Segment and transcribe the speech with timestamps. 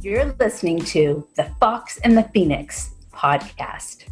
[0.00, 4.04] You're listening to the Fox and the Phoenix podcast,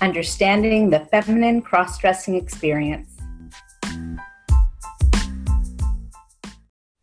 [0.00, 3.16] understanding the feminine cross dressing experience.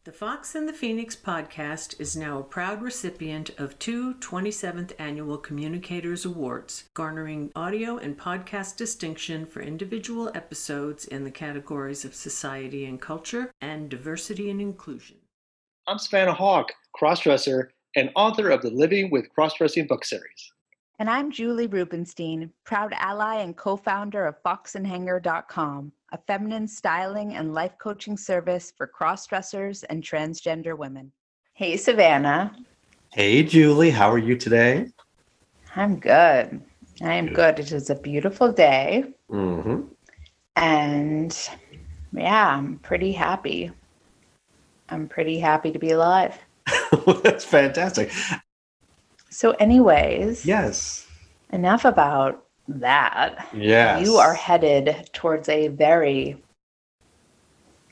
[0.05, 5.39] The Fox and the Phoenix podcast is now a proud recipient of two 27th Annual
[5.39, 12.85] Communicators Awards, garnering audio and podcast distinction for individual episodes in the categories of society
[12.85, 15.17] and culture and diversity and inclusion.
[15.85, 20.51] I'm Savannah Hawk, crossdresser and author of the Living with Crossdressing book series.
[20.99, 27.53] And I'm Julie Rubenstein, proud ally and co founder of foxandhanger.com, a feminine styling and
[27.53, 31.11] life coaching service for crossdressers and transgender women.
[31.53, 32.55] Hey, Savannah.
[33.11, 33.91] Hey, Julie.
[33.91, 34.87] How are you today?
[35.75, 36.61] I'm good.
[37.01, 37.59] I am good.
[37.59, 39.05] It is a beautiful day.
[39.29, 39.81] Mm-hmm.
[40.55, 41.49] And
[42.13, 43.71] yeah, I'm pretty happy.
[44.87, 46.37] I'm pretty happy to be alive.
[47.23, 48.11] That's fantastic.
[49.29, 51.07] So, anyways, yes.
[51.51, 53.47] Enough about that.
[53.53, 54.05] Yes.
[54.05, 56.41] You are headed towards a very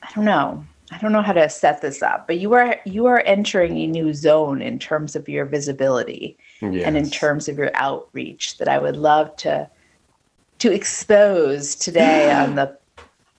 [0.04, 0.64] I don't know.
[0.92, 3.86] I don't know how to set this up, but you are you are entering a
[3.86, 6.84] new zone in terms of your visibility yes.
[6.84, 9.68] and in terms of your outreach that I would love to
[10.58, 12.76] to expose today on the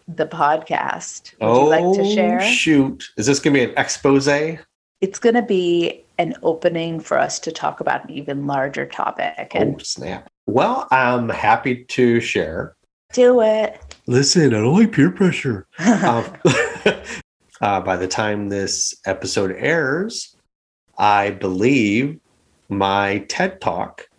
[0.07, 1.33] the podcast.
[1.39, 2.41] Would oh, you like to oh, share?
[2.41, 3.03] Shoot.
[3.17, 4.27] Is this gonna be an expose?
[5.05, 9.51] It's going to be an opening for us to talk about an even larger topic.
[9.53, 10.27] And oh, snap.
[10.47, 12.75] Well, I'm happy to share.
[13.13, 13.79] Do it.
[14.07, 15.67] Listen, I don't like peer pressure.
[15.77, 16.25] um,
[17.61, 20.35] uh, by the time this episode airs,
[20.97, 22.19] I believe
[22.67, 24.09] my TED Talk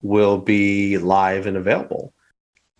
[0.00, 2.13] will be live and available.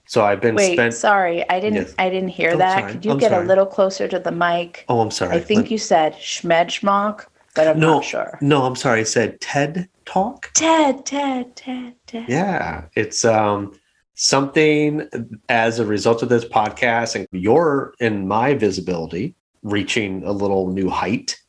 [0.07, 0.95] So I've been Wait, spent.
[0.95, 1.87] sorry, I didn't.
[1.87, 1.95] Yes.
[1.99, 2.81] I didn't hear that.
[2.81, 2.93] Sorry.
[2.93, 3.45] Could you I'm get sorry.
[3.45, 4.85] a little closer to the mic?
[4.89, 5.37] Oh, I'm sorry.
[5.37, 5.71] I think Let...
[5.71, 8.39] you said schmedschmock, but I'm no, not sure.
[8.41, 9.01] No, I'm sorry.
[9.01, 10.51] I said TED Talk.
[10.55, 12.29] TED, TED, TED, TED.
[12.29, 13.73] Yeah, it's um
[14.15, 15.09] something
[15.49, 20.89] as a result of this podcast and your and my visibility reaching a little new
[20.89, 21.41] height.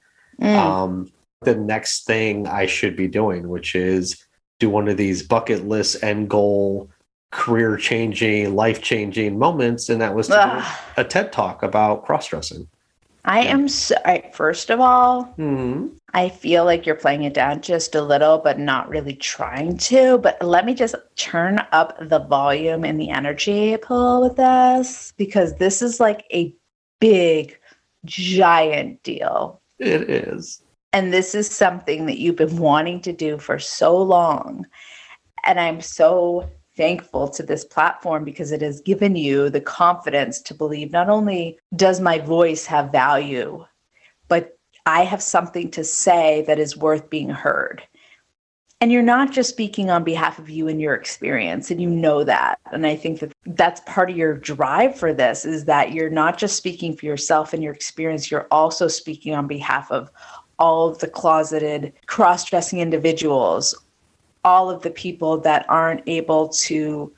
[0.41, 0.55] Mm.
[0.55, 4.25] Um, the next thing I should be doing, which is
[4.59, 6.89] do one of these bucket list end goal
[7.35, 12.67] career changing, life changing moments, and that was a TED talk about cross dressing.
[13.25, 13.51] I yeah.
[13.51, 15.87] am so, I, first of all, mm-hmm.
[16.13, 20.17] I feel like you're playing it down just a little, but not really trying to.
[20.19, 25.55] But let me just turn up the volume and the energy pull with this because
[25.55, 26.55] this is like a
[27.01, 27.59] big,
[28.05, 29.59] giant deal.
[29.79, 30.61] It is.
[30.93, 34.65] And this is something that you've been wanting to do for so long.
[35.43, 40.53] And I'm so thankful to this platform because it has given you the confidence to
[40.53, 43.65] believe not only does my voice have value,
[44.27, 47.83] but I have something to say that is worth being heard.
[48.81, 52.23] And you're not just speaking on behalf of you and your experience, and you know
[52.25, 52.59] that.
[52.71, 56.37] And I think that that's part of your drive for this is that you're not
[56.37, 60.11] just speaking for yourself and your experience, you're also speaking on behalf of
[60.59, 63.75] all of the closeted cross dressing individuals
[64.45, 67.11] all of the people that aren't able to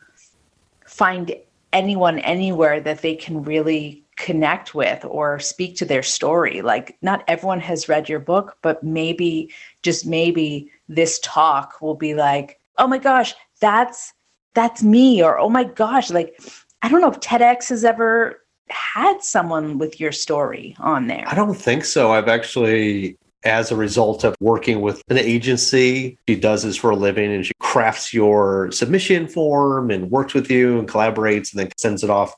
[0.86, 1.36] find
[1.74, 6.62] anyone anywhere that they can really connect with or speak to their story.
[6.62, 9.52] Like, not everyone has read your book, but maybe,
[9.84, 14.14] just maybe, this talk will be like, oh my gosh, that's
[14.58, 16.40] that's me or oh my gosh like
[16.82, 21.36] i don't know if tedx has ever had someone with your story on there i
[21.36, 26.18] don't think so i've actually as a result of working with an agency.
[26.28, 30.50] She does this for a living and she crafts your submission form and works with
[30.50, 32.34] you and collaborates and then sends it off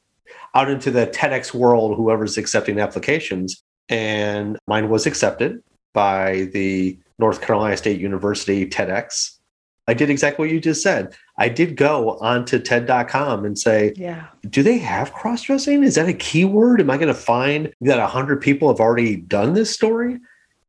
[0.55, 3.63] out into the TEDx world, whoever's accepting applications.
[3.87, 9.39] And mine was accepted by the North Carolina State University TEDx.
[9.87, 11.15] I did exactly what you just said.
[11.39, 14.27] I did go onto TED.com and say, yeah.
[14.47, 15.83] do they have cross dressing?
[15.83, 16.79] Is that a keyword?
[16.79, 20.19] Am I going to find that 100 people have already done this story?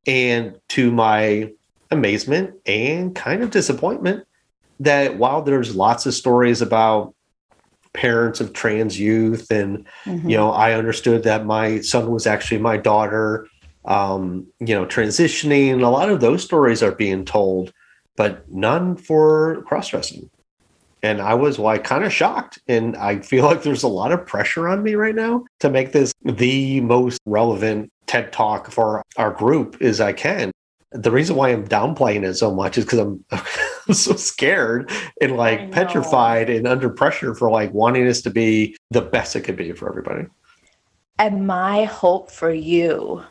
[0.06, 1.52] And to my
[1.90, 4.26] amazement and kind of disappointment,
[4.80, 7.14] that while there's lots of stories about
[7.92, 10.28] parents of trans youth, and mm-hmm.
[10.28, 13.46] you know, I understood that my son was actually my daughter,
[13.84, 15.82] um, you know, transitioning.
[15.82, 17.72] A lot of those stories are being told,
[18.16, 20.30] but none for cross dressing.
[21.02, 22.58] And I was like kind of shocked.
[22.68, 25.92] And I feel like there's a lot of pressure on me right now to make
[25.92, 30.50] this the most relevant TED talk for our group as I can.
[30.90, 32.98] The reason why I'm downplaying it so much is because
[33.30, 34.90] I'm, so scared
[35.20, 39.42] and like petrified and under pressure for like wanting this to be the best it
[39.42, 40.26] could be for everybody.
[41.18, 43.22] And my hope for you,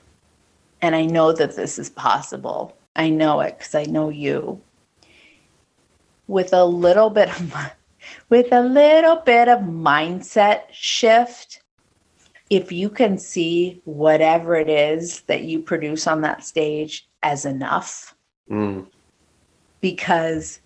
[0.81, 4.61] and I know that this is possible, I know it because I know you.
[6.27, 7.53] With a little bit of
[8.29, 11.48] with a little bit of mindset shift,
[12.49, 18.15] if you can see whatever it is that you produce on that stage as enough,
[18.49, 18.87] Mm.
[19.81, 20.59] because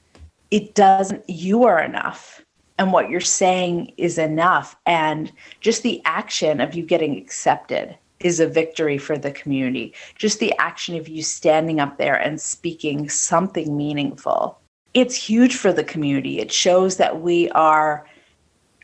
[0.51, 2.45] it doesn't, you are enough.
[2.80, 4.75] And what you're saying is enough.
[4.85, 9.94] And just the action of you getting accepted is a victory for the community.
[10.15, 14.57] Just the action of you standing up there and speaking something meaningful.
[14.94, 16.39] It's huge for the community.
[16.39, 18.06] It shows that we are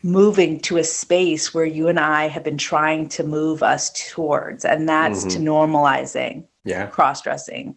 [0.02, 4.64] moving to a space where you and I have been trying to move us towards,
[4.64, 5.48] and that's to mm-hmm.
[5.48, 6.86] normalizing Yeah.
[6.86, 7.76] cross dressing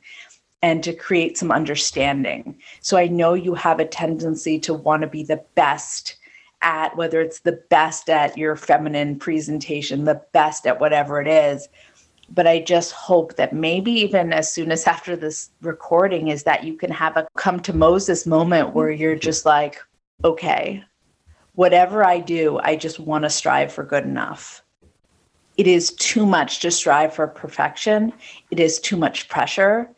[0.61, 2.57] and to create some understanding.
[2.79, 6.15] So I know you have a tendency to want to be the best
[6.61, 11.67] at whether it's the best at your feminine presentation, the best at whatever it is.
[12.29, 16.63] But I just hope that maybe even as soon as after this recording is that
[16.63, 19.19] you can have a come to Moses moment where you're mm-hmm.
[19.19, 19.77] just like,
[20.23, 20.81] okay,
[21.55, 24.63] whatever I do, I just want to strive for good enough.
[25.57, 28.13] It is too much to strive for perfection.
[28.49, 29.89] It is too much pressure.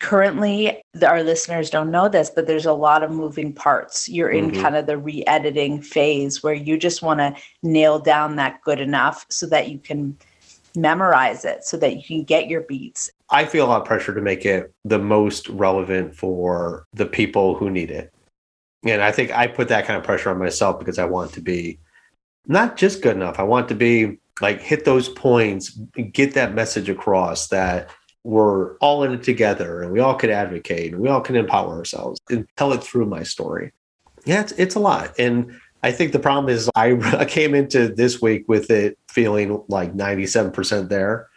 [0.00, 4.08] Currently, our listeners don't know this, but there's a lot of moving parts.
[4.08, 4.62] You're in Mhm.
[4.62, 8.80] kind of the re editing phase where you just want to nail down that good
[8.80, 10.16] enough so that you can
[10.74, 13.10] memorize it, so that you can get your beats.
[13.28, 17.54] I feel a lot of pressure to make it the most relevant for the people
[17.54, 18.10] who need it.
[18.84, 21.40] And I think I put that kind of pressure on myself because I want to
[21.40, 21.78] be
[22.46, 23.38] not just good enough.
[23.38, 25.70] I want to be like hit those points,
[26.12, 27.90] get that message across that
[28.24, 31.74] we're all in it together and we all can advocate and we all can empower
[31.76, 33.72] ourselves and tell it through my story.
[34.26, 35.12] Yeah, it's, it's a lot.
[35.18, 39.62] And I think the problem is I, I came into this week with it feeling
[39.68, 41.28] like 97% there.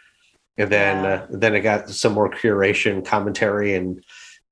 [0.56, 1.10] And then Yeah.
[1.10, 4.02] uh, then I got some more curation commentary and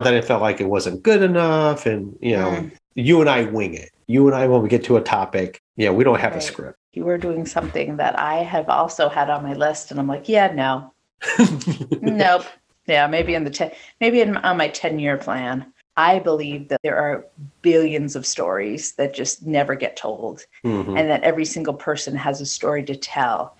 [0.00, 1.87] then it felt like it wasn't good enough.
[1.87, 2.73] And you know, Mm.
[2.94, 3.91] You and I wing it.
[4.06, 6.79] You and I when we get to a topic, yeah, we don't have a script.
[6.93, 10.29] You were doing something that I have also had on my list, and I'm like,
[10.29, 10.93] yeah, no,
[12.00, 12.44] nope.
[12.87, 15.73] Yeah, maybe in the ten, maybe in, on my ten year plan.
[15.97, 17.27] I believe that there are
[17.61, 20.99] billions of stories that just never get told, Mhm.
[20.99, 23.56] and that every single person has a story to tell,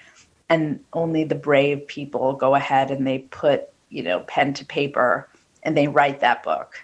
[0.49, 5.29] and only the brave people go ahead and they put you know pen to paper
[5.63, 6.75] and they write that book.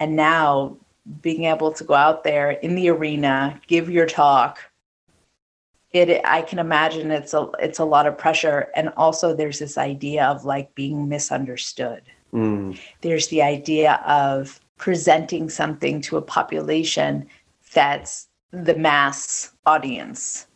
[0.00, 0.76] And now
[1.22, 4.60] being able to go out there in the arena, give your talk,
[5.92, 9.78] it i can imagine it's a it's a lot of pressure and also there's this
[9.78, 12.76] idea of like being misunderstood Mm.
[13.02, 17.28] there's the idea of presenting something to a population
[17.72, 20.48] that's the mass audience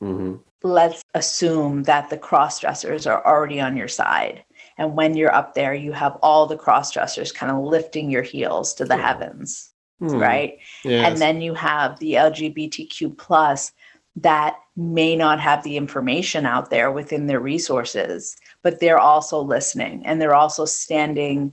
[0.00, 0.40] Mhm.
[0.62, 4.44] let's assume that the cross dressers are already on your side
[4.78, 8.22] and when you're up there you have all the cross dressers kind of lifting your
[8.22, 9.06] heels to the Yeah.
[9.08, 10.18] heavens Mm.
[10.20, 11.06] right Yes.
[11.06, 13.72] and then you have the lgbtq plus
[14.16, 20.04] that may not have the information out there within their resources but they're also listening
[20.06, 21.52] and they're also standing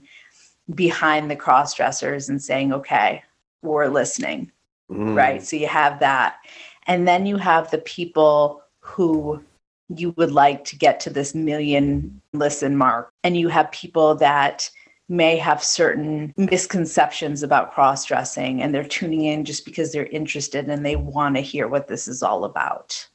[0.74, 3.22] behind the cross dressers and saying okay
[3.62, 4.50] we're listening
[4.90, 5.14] Mm.
[5.14, 6.36] right so you have that
[6.86, 9.44] and then you have the people who
[9.94, 14.70] you would like to get to this million listen mark and you have people that
[15.08, 20.68] may have certain misconceptions about cross dressing and they're tuning in just because they're interested
[20.68, 23.08] and they want to hear what this is all about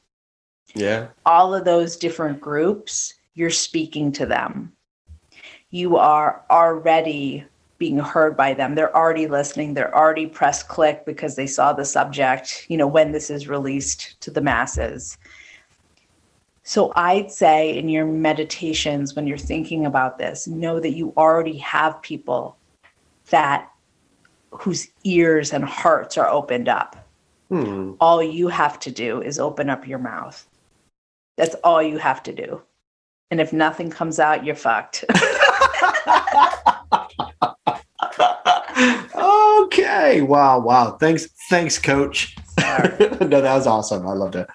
[0.74, 1.06] Yeah.
[1.24, 4.72] all of those different groups, you're speaking to them.
[5.70, 7.44] You are already
[7.78, 8.74] being heard by them.
[8.74, 9.74] They're already listening.
[9.74, 14.20] They're already press click because they saw the subject, you know, when this is released
[14.22, 15.18] to the masses.
[16.64, 21.58] So I'd say in your meditations, when you're thinking about this, know that you already
[21.58, 22.56] have people
[23.30, 23.70] that
[24.50, 26.96] whose ears and hearts are opened up
[27.50, 27.92] Hmm.
[28.00, 30.46] all you have to do is open up your mouth.
[31.36, 32.62] That's all you have to do.
[33.30, 35.04] And if nothing comes out, you're fucked.
[39.16, 40.22] okay.
[40.22, 40.60] Wow.
[40.60, 40.96] Wow.
[40.98, 41.26] Thanks.
[41.50, 42.36] Thanks, coach.
[43.20, 44.06] No, that was awesome.
[44.06, 44.48] I loved it.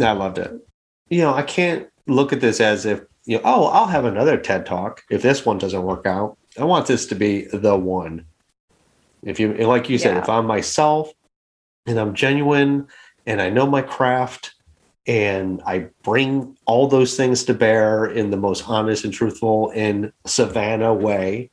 [0.00, 0.67] I loved it.
[1.10, 4.36] You know, I can't look at this as if, you know, oh, I'll have another
[4.36, 6.36] TED talk if this one doesn't work out.
[6.58, 8.24] I want this to be the one.
[9.22, 10.22] If you, like you said, Yeah.
[10.22, 11.12] if I'm myself
[11.86, 12.86] and I'm genuine
[13.26, 14.54] and I know my craft
[15.06, 20.12] and I bring all those things to bear in the most honest and truthful and
[20.26, 21.50] Savannah way,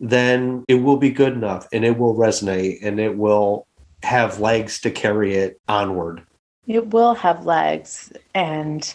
[0.00, 3.66] then it will be good enough and it will resonate and it will
[4.02, 6.22] have legs to carry it onward.
[6.66, 8.12] It will have legs.
[8.34, 8.94] And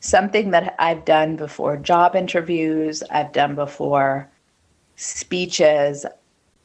[0.00, 4.30] something that I've done before job interviews, I've done before
[4.96, 6.06] speeches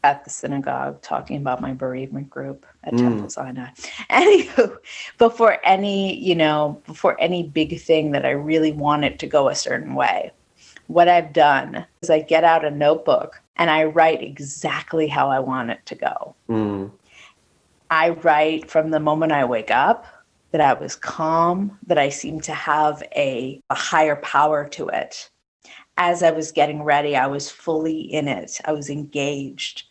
[0.04, 3.00] at the synagogue talking about my bereavement group at Mm.
[3.00, 3.70] Temple Sinai.
[4.10, 4.78] Anywho,
[5.18, 9.48] before any, you know, before any big thing that I really want it to go
[9.48, 10.32] a certain way,
[10.88, 15.40] what I've done is I get out a notebook and I write exactly how I
[15.40, 16.36] want it to go.
[16.50, 16.92] Mm.
[17.90, 20.06] I write from the moment I wake up
[20.54, 25.30] that I was calm, that I seemed to have a, a higher power to it.
[25.98, 29.84] As I was getting ready, I was fully in it, I was engaged.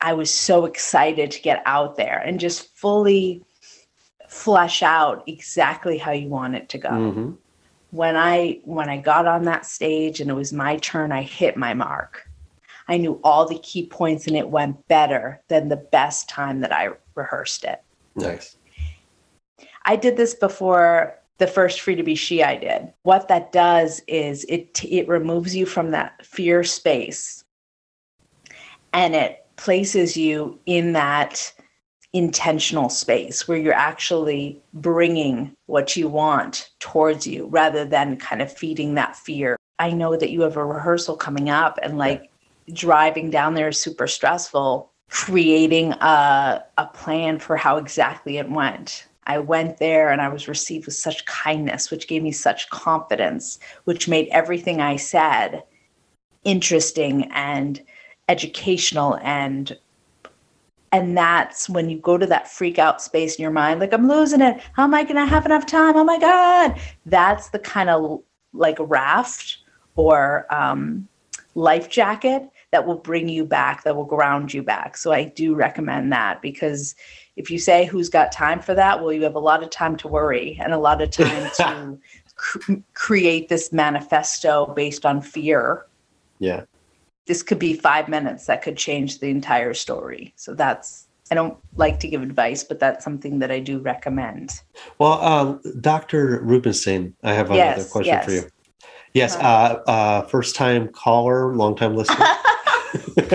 [0.00, 3.42] I was so excited to get out there and just fully
[4.28, 6.90] flesh out exactly how you want it to go.
[6.90, 7.30] hmm
[7.90, 11.56] When I when I got on that stage and it was my turn, I hit
[11.56, 12.28] my mark.
[12.88, 16.72] I knew all the key points and it went better than the best time that
[16.72, 17.80] I rehearsed it.
[18.16, 18.57] Nice.
[19.84, 22.92] I did this before the first Free to Be She I did.
[23.02, 27.44] What that does is it it removes you from that fear space
[28.92, 31.52] and it places you in that
[32.12, 38.52] intentional space where you're actually bringing what you want towards you rather than kind of
[38.52, 39.56] feeding that fear.
[39.78, 42.30] I know that you have a rehearsal coming up and like
[42.72, 44.90] driving down there is super stressful.
[45.10, 49.06] Creating a, a plan for how exactly it went.
[49.28, 53.58] I went there and I was received with such kindness, which gave me such confidence,
[53.84, 55.62] which made everything I said
[56.44, 57.80] interesting and
[58.28, 59.18] educational.
[59.22, 59.76] And
[60.90, 64.08] and that's when you go to that freak out space in your mind like i'm
[64.08, 64.62] losing it.
[64.72, 65.96] How am i going to have enough time?
[65.96, 66.80] Oh my god.
[67.04, 68.22] That's the kind of
[68.54, 69.58] like raft
[69.96, 71.06] or um,
[71.54, 75.54] life jacket that will bring you back that will ground you back so i do
[75.54, 76.94] recommend that because
[77.36, 79.96] if you say who's got time for that well you have a lot of time
[79.96, 81.98] to worry and a lot of time to
[82.34, 85.86] cr- create this manifesto based on fear
[86.38, 86.64] Yeah.
[87.26, 90.32] this could be five minutes that could change the entire story.
[90.36, 94.50] So that's, I don't like to give advice, but that's something that I do recommend.
[94.98, 96.40] Well, um, Dr.
[96.42, 98.24] Rubenstein, I have another Yes, question yes.
[98.24, 98.44] for you.
[99.12, 102.24] Yes, uh, uh, first time caller, long time listener.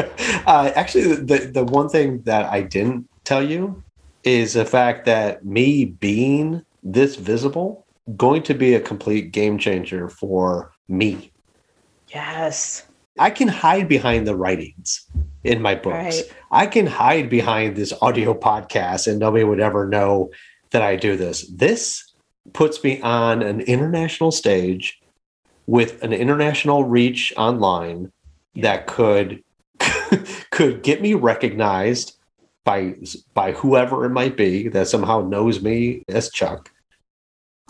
[0.48, 3.84] uh, actually, the, the one thing that I didn't tell you
[4.24, 7.86] is the fact that me being this visible
[8.18, 11.32] going to be a complete game changer for me.
[12.10, 12.86] Yes.
[13.20, 15.08] I can hide behind the writings
[15.44, 16.22] in my books.
[16.22, 16.34] Right.
[16.52, 20.32] I can hide behind this audio podcast and nobody would ever know
[20.72, 21.48] that I do this.
[21.48, 22.12] This
[22.54, 25.00] puts me on an international stage
[25.68, 28.12] with an international reach online
[28.56, 29.44] that could
[30.52, 32.18] could get me recognized
[32.64, 32.96] by
[33.34, 36.72] by whoever it might be that somehow knows me as Chuck.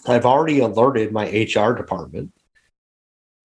[0.08, 2.32] I've already alerted my HR department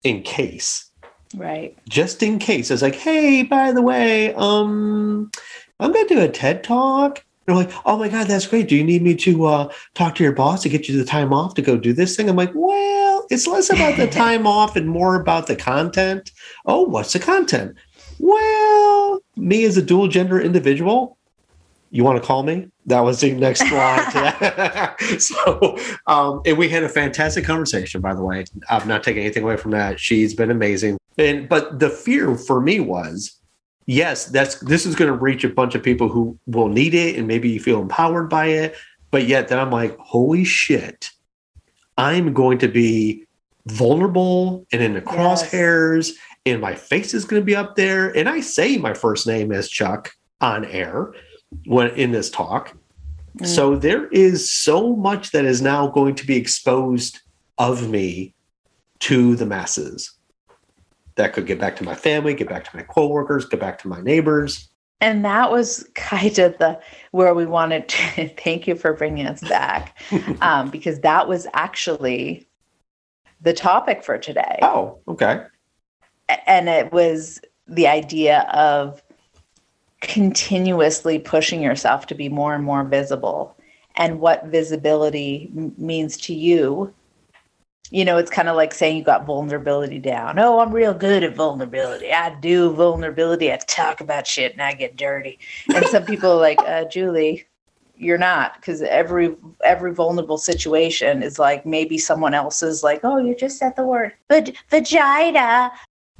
[0.02, 0.88] in case
[1.36, 1.76] Right.
[1.88, 2.70] just in case.
[2.70, 5.30] It's like, hey, by the way, um,
[5.78, 7.24] I'm going to do a TED talk.
[7.46, 8.68] They're like, oh my God, that's great.
[8.68, 11.32] Do you need me to uh, talk to your boss to get you the time
[11.32, 12.28] off to go do this thing?
[12.28, 16.30] I'm like, well, it's less about the time off and more about the content.
[16.66, 17.76] Oh, what's the content?
[18.18, 21.18] Well, me as a dual gender individual,
[21.90, 22.68] you want to call me?
[22.86, 24.90] That was the next line.
[25.18, 28.44] so, um, and we had a fantastic conversation, by the way.
[28.68, 29.98] I'm not taking anything away from that.
[30.00, 30.98] She's been amazing.
[31.16, 33.38] And but the fear for me was,
[33.86, 37.16] yes, that's this is going to reach a bunch of people who will need it,
[37.16, 38.76] and maybe you feel empowered by it.
[39.10, 41.10] But yet, then I'm like, holy shit,
[41.98, 43.26] I'm going to be
[43.66, 45.08] vulnerable and in the Yes.
[45.08, 46.12] crosshairs,
[46.46, 48.16] and my face is going to be up there.
[48.16, 51.12] And I say my first name as Chuck on air
[51.66, 52.74] when in this talk.
[53.38, 53.46] Mm.
[53.46, 57.20] So there is so much that is now going to be exposed
[57.58, 58.34] of me
[59.00, 60.12] to the masses.
[61.16, 63.88] That could get back to my family, get back to my coworkers, get back to
[63.88, 64.70] my neighbors.
[65.00, 66.80] And that was kind of the
[67.12, 69.98] where we wanted to thank you for bringing us back
[70.40, 72.46] um, because that was actually
[73.40, 74.58] the topic for today.
[74.62, 75.44] Oh, okay.
[76.46, 79.02] And it was the idea of
[80.00, 83.56] continuously pushing yourself to be more and more visible
[83.96, 86.94] and what visibility m- means to you
[87.90, 90.38] you know it's kind of like saying you got vulnerability down.
[90.38, 92.12] Oh i'm real good at vulnerability.
[92.12, 93.52] I do vulnerability.
[93.52, 95.38] I talk about shit and i get dirty.
[95.74, 97.46] And some people are like uh, julie
[98.00, 98.54] you're not.
[98.56, 103.58] Because every every vulnerable situation is like maybe someone else is like oh you just
[103.58, 105.72] said the word Vag- vagina.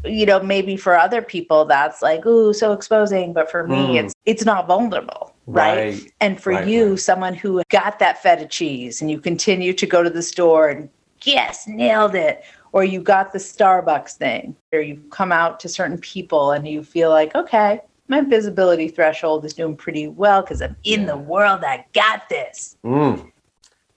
[0.05, 3.33] You know maybe for other people that's like ooh so exposing.
[3.33, 4.05] But for me Mm.
[4.05, 6.99] it's it's not vulnerable right, and for right, you right.
[6.99, 10.89] someone who got that feta cheese and you continue to go to the store and
[11.33, 12.45] yes, nailed it.
[12.73, 16.83] Or you got the Starbucks thing, or you've come out to certain people and you
[16.83, 21.63] feel like, okay, my visibility threshold is doing pretty well because I'm in the world.
[21.65, 22.77] I got this.
[22.85, 23.31] Mm.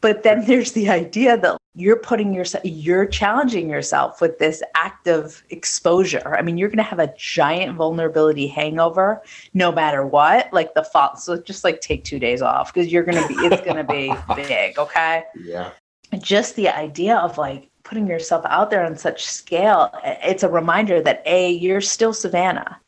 [0.02, 5.44] But then there's the idea that you're putting yourself, you're challenging yourself with this active
[5.52, 6.36] exposure.
[6.36, 9.22] I mean, you're going to have a giant vulnerability hangover
[9.54, 10.52] no matter what.
[10.52, 13.36] Like the fall, so just like take two days off because you're going to be,
[13.46, 14.78] it's going to be big.
[14.78, 15.24] Okay.
[15.42, 15.72] Yeah.
[16.20, 21.02] Just the idea of like putting yourself out there on such scale, it's a reminder
[21.02, 22.80] that A, you're still Savannah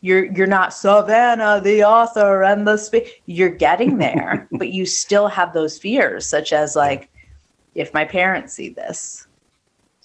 [0.00, 5.28] you're you're not Savannah, the author and the spe- you're getting there, but you still
[5.28, 7.10] have those fears, such as like,
[7.74, 9.26] if my parents see this,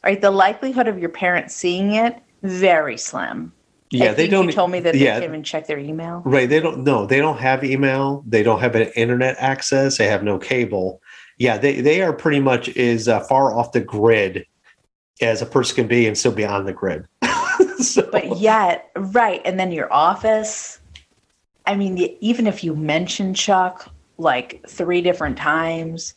[0.03, 0.19] right?
[0.19, 3.51] The likelihood of your parents seeing it very slim.
[3.91, 4.47] Yeah, they don't.
[4.47, 5.13] You told me that they yeah.
[5.13, 6.21] can't even check their email.
[6.25, 6.49] Right.
[6.49, 6.83] They don't.
[6.83, 8.23] No, they don't have email.
[8.27, 9.97] They don't have an internet access.
[9.97, 11.01] They have no cable.
[11.37, 14.45] Yeah, they they are pretty much as uh, far off the grid
[15.21, 17.07] as a person can be and still be on the grid.
[17.79, 20.79] so, But yet, right, and then your office.
[21.65, 26.13] I mean, even if you mention Chuck like three different times,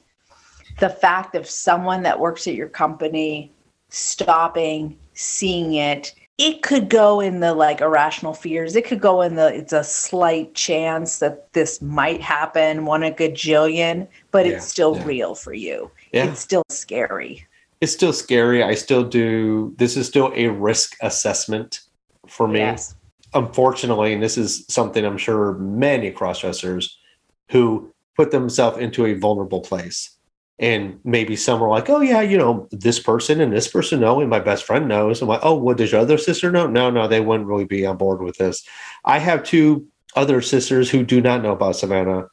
[0.78, 3.52] the fact of someone that works at your company
[3.88, 8.76] stopping, seeing it, it could go in the like irrational fears.
[8.76, 13.10] It could go in the it's a slight chance that this might happen, one a
[13.10, 15.04] gajillion, but Yeah, it's still yeah.
[15.04, 15.90] real for you.
[16.12, 17.44] yeah, It's still scary.
[17.80, 18.62] it's still scary.
[18.62, 19.74] I still do.
[19.78, 21.80] This is still a risk assessment
[22.28, 22.60] for me.
[22.60, 22.94] Yes.
[23.34, 26.92] unfortunately, and this is something I'm sure many crossdressers
[27.50, 30.10] who put themselves into a vulnerable place.
[30.60, 34.20] And maybe some are like, oh, yeah, you know, this person and this person know,
[34.20, 35.22] and my best friend knows.
[35.22, 36.66] I'm like, oh, what does your other sister know?
[36.66, 38.66] No, no, they wouldn't really be on board with this.
[39.04, 39.86] I have two
[40.16, 42.26] other sisters who do not know about Savannah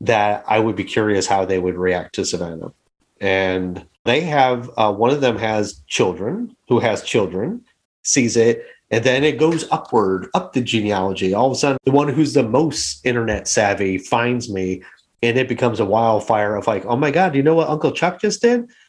[0.00, 2.72] that I would be curious how they would react to Savannah.
[3.20, 7.62] And they have, uh, one of them has children who has children,
[8.02, 11.34] sees it, and then it goes upward, up the genealogy.
[11.34, 14.82] All of a sudden, the one who's the most internet savvy finds me,
[15.26, 18.20] and it becomes a wildfire of like, oh my God, you know what Uncle Chuck
[18.20, 18.68] just did?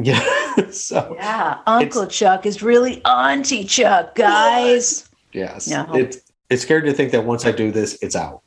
[0.00, 0.20] Yeah.
[0.70, 1.58] so, Yeah.
[1.66, 5.08] Uncle Chuck is really Auntie Chuck, guys.
[5.32, 5.66] yes.
[5.66, 5.86] No.
[5.92, 6.18] It's,
[6.50, 8.42] it's scary to think that once I do this, it's out.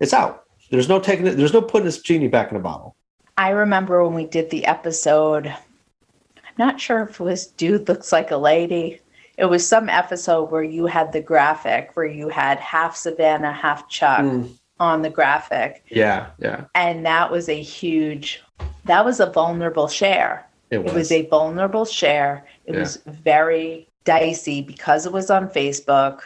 [0.00, 0.44] It's out.
[0.72, 2.96] There's no taking it, there's no putting this genie back in a bottle.
[3.38, 8.10] I remember when we did the episode, I'm not sure if it was Dude Looks
[8.12, 9.00] Like a Lady.
[9.38, 13.88] It was some episode where you had the graphic where you had half Savannah, half
[13.88, 14.58] Chuck Mm.
[14.80, 15.84] On the graphic.
[15.88, 16.30] Yeah.
[16.38, 16.64] Yeah.
[16.74, 18.42] And that was a huge,
[18.86, 20.46] that was a vulnerable share.
[20.70, 20.94] It It was.
[20.94, 22.46] was a vulnerable share.
[22.64, 22.80] It Yeah.
[22.80, 26.22] was very dicey because it was on Facebook,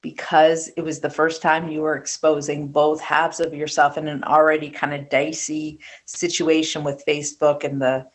[0.00, 4.24] because it was the first time you were exposing both halves of yourself in an
[4.24, 8.06] already kind of dicey situation with Facebook and the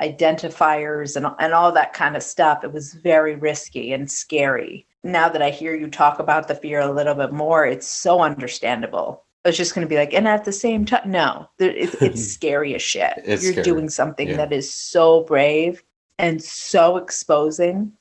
[0.00, 2.64] identifiers and, and all that kind of stuff.
[2.64, 4.86] It was very risky and scary.
[5.04, 8.20] Now that I hear you talk about the fear a little bit more, it's so
[8.20, 9.24] understandable.
[9.48, 11.94] I was just going to be like, and at the same time, no, there- it,
[12.02, 13.14] it's scary as shit.
[13.24, 13.64] It's You're scary.
[13.64, 14.36] doing something Yeah.
[14.36, 15.82] that is so brave
[16.18, 17.92] and so exposing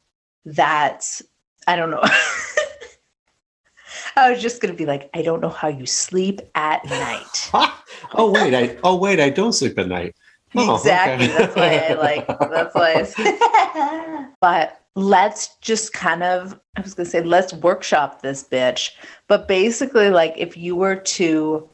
[0.46, 1.22] that
[1.66, 2.04] I don't know.
[4.16, 7.50] I was just going to be like, I don't know how you sleep at night.
[8.14, 10.16] oh wait, I oh wait, I don't sleep at night.
[10.56, 11.28] Oh, exactly.
[11.32, 11.38] okay.
[11.38, 12.28] That's why I like.
[12.28, 13.06] That's why.
[13.18, 16.60] I, but let's just kind of.
[16.76, 18.92] I was gonna say let's workshop this bitch.
[19.28, 21.70] But basically, like if you were to,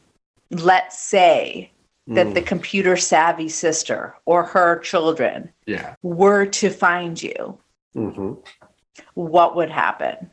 [0.52, 1.72] let's say
[2.08, 5.96] that Mm, the computer savvy sister or her children yeah.
[6.02, 7.58] were to find you,
[7.94, 8.34] hmm
[9.14, 10.30] what would happen?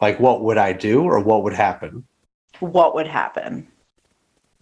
[0.00, 2.04] Like, what would I do, or what would happen?
[2.58, 3.68] What would happen?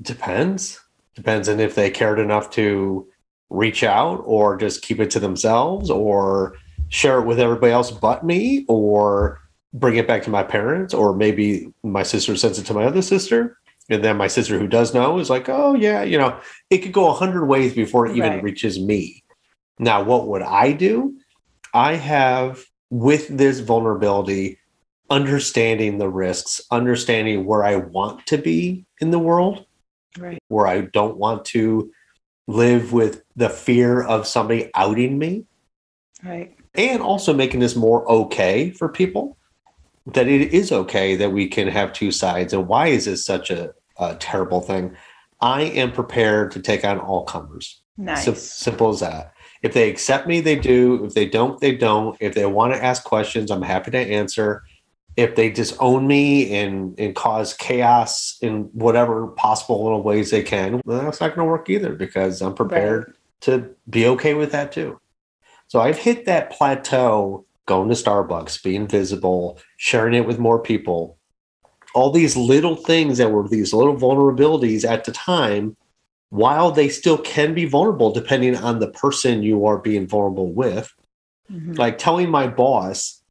[0.03, 0.81] Depends.
[1.15, 3.09] Depends on if they cared enough to
[3.49, 6.55] reach out, or just keep it to themselves, or
[6.88, 9.40] share it with everybody else but me, or
[9.74, 13.03] bring it back to my parents, or maybe my sister sends it to my other
[13.03, 13.59] sister.
[13.90, 16.92] And then my sister, who does know, is like, oh, yeah, you know, it could
[16.92, 18.42] go a hundred ways before it even Right.
[18.42, 19.24] reaches me.
[19.79, 21.16] Now, what would I do?
[21.72, 24.59] I have, with this vulnerability,
[25.09, 29.64] understanding the risks, understanding where I want to be in the world,
[30.18, 30.38] Right.
[30.48, 31.90] where I don't want to
[32.46, 35.44] live with the fear of somebody outing me,
[36.24, 36.58] Right.
[36.75, 39.37] And also making this more okay for people
[40.07, 42.53] that it is okay that we can have two sides.
[42.53, 44.97] And why is this such a, a terrible thing?
[45.41, 47.81] I am prepared to take on all comers.
[47.97, 48.25] Nice.
[48.25, 49.35] Sim- simple as that.
[49.63, 51.05] If they accept me, they do.
[51.05, 52.17] If they don't, they don't.
[52.21, 54.63] If they want to ask questions, I'm happy to answer.
[55.17, 60.81] If they disown me and, and cause chaos in whatever possible little ways they can,
[60.85, 64.71] well, that's not going to work either because I'm prepared to be okay with that
[64.71, 65.01] too.
[65.69, 71.19] So I've hit that plateau going to Starbucks, being visible, sharing it with more people.
[71.95, 75.77] All these little things that were these little vulnerabilities at the time,
[76.31, 80.93] while they still can be vulnerable depending on the person you are being vulnerable with.
[81.53, 81.79] Mhm.
[81.79, 83.23] Like telling my boss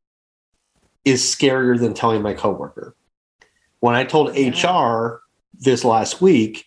[1.05, 2.95] is scarier than telling my coworker.
[3.79, 4.49] When I told Yeah.
[4.49, 5.21] HR
[5.59, 6.65] this last week,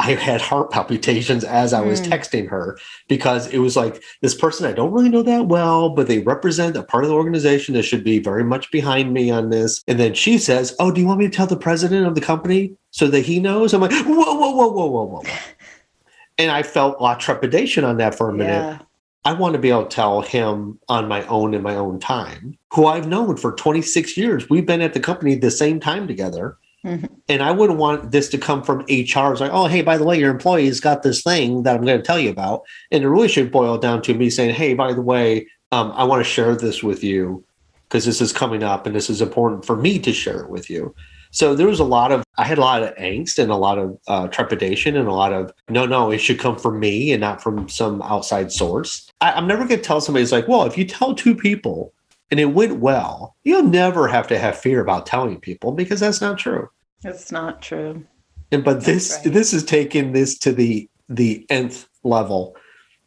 [0.00, 2.06] I had heart palpitations as I was Mm.
[2.08, 6.06] texting her because it was like this person I don't really know that well, but
[6.06, 9.50] they represent a part of the organization that should be very much behind me on
[9.50, 9.82] this.
[9.88, 12.20] And then she says, Oh, do you want me to tell the president of the
[12.20, 13.74] company so that he knows?
[13.74, 15.22] I'm like, Whoa, whoa, whoa, whoa, whoa, whoa.
[16.38, 18.52] And I felt a lot of trepidation on that for a minute.
[18.52, 18.78] Yeah.
[19.24, 22.56] I want to be able to tell him on my own in my own time,
[22.72, 24.48] who I've known for 26 years.
[24.48, 26.56] We've been at the company the same time together.
[27.28, 29.32] And I wouldn't want this to come from HR.
[29.32, 31.98] It's like, oh, hey, by the way, your employee's got this thing that I'm going
[31.98, 32.62] to tell you about.
[32.90, 36.04] And it really should boil down to me saying, hey, by the way, um, I
[36.04, 37.44] want to share this with you
[37.88, 40.68] because this is coming up and this is important for me to share it with
[40.70, 40.94] you.
[41.30, 43.78] So there was a lot of, I had a lot of angst and a lot
[43.78, 47.20] of uh, trepidation and a lot of, no, no, it should come from me and
[47.20, 49.10] not from some outside source.
[49.20, 51.92] I, I'm never going to tell somebody, it's like, well, if you tell two people
[52.30, 56.20] and it went well, you'll never have to have fear about telling people because that's
[56.20, 56.68] not true.
[57.04, 58.04] It's not true.
[58.50, 59.32] And but this right.
[59.32, 62.56] this is taking this to the the nth level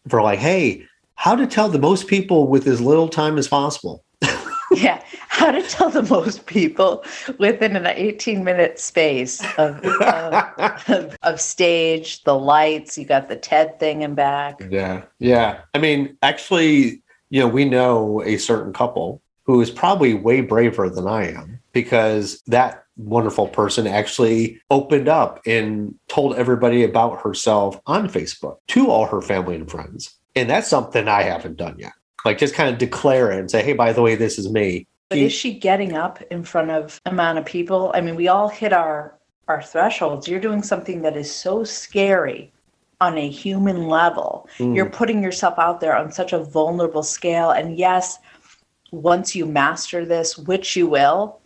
[0.07, 4.03] for like, hey, how to tell the most people with as little time as possible.
[4.73, 5.03] Yeah.
[5.27, 7.03] How to tell the most people
[7.39, 13.35] within an 18 minute space of, of, of, of stage, the lights, you got the
[13.35, 14.61] TED thing in back.
[14.69, 15.03] Yeah.
[15.19, 15.61] Yeah.
[15.73, 20.89] I mean, actually, you know, we know a certain couple who is probably way braver
[20.89, 27.79] than I am because that wonderful person actually opened up and told everybody about herself
[27.87, 30.17] on Facebook to all her family and friends.
[30.35, 31.93] And that's something I haven't done yet.
[32.25, 34.87] Like just kind of declare it and say, hey, by the way, this is me.
[35.09, 37.91] But is she getting up in front of a amount of people?
[37.93, 40.27] I mean, we all hit our our thresholds.
[40.27, 42.53] You're doing something that is so scary
[43.01, 44.47] on a human level.
[44.59, 44.75] Mm.
[44.75, 47.49] You're putting yourself out there on such a vulnerable scale.
[47.49, 48.19] And yes,
[48.91, 51.40] once you master this, which you will,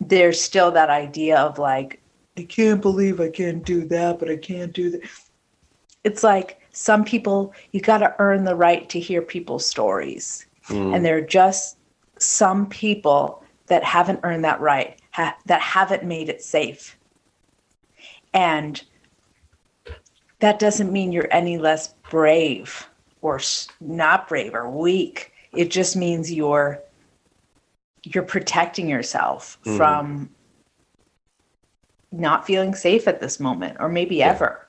[0.00, 2.00] there's still that idea of like,
[2.36, 5.02] I can't believe I can't do that, but I can't do that.
[6.04, 10.46] It's like some people, you got to earn the right to hear people's stories.
[10.68, 10.96] Mm.
[10.96, 11.76] And there are just
[12.18, 16.96] some people that haven't earned that right, ha- that haven't made it safe.
[18.32, 18.82] And
[20.38, 22.88] that doesn't mean you're any less brave
[23.20, 23.40] or
[23.80, 25.32] not brave or weak.
[25.52, 26.82] It just means you're
[28.04, 29.76] you're protecting yourself Mhm.
[29.76, 30.30] from
[32.12, 34.30] not feeling safe at this moment or maybe Yeah.
[34.30, 34.66] ever.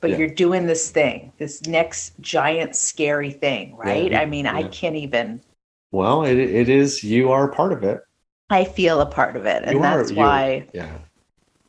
[0.00, 0.18] But Yeah.
[0.18, 4.12] you're doing this thing, this next giant scary thing, right?
[4.12, 4.20] Yeah.
[4.20, 5.40] I mean, I can't even
[5.90, 8.00] Well, it, it is, you are a part of it.
[8.50, 9.62] I feel a part of it.
[9.64, 10.98] And You that's you- why Yeah.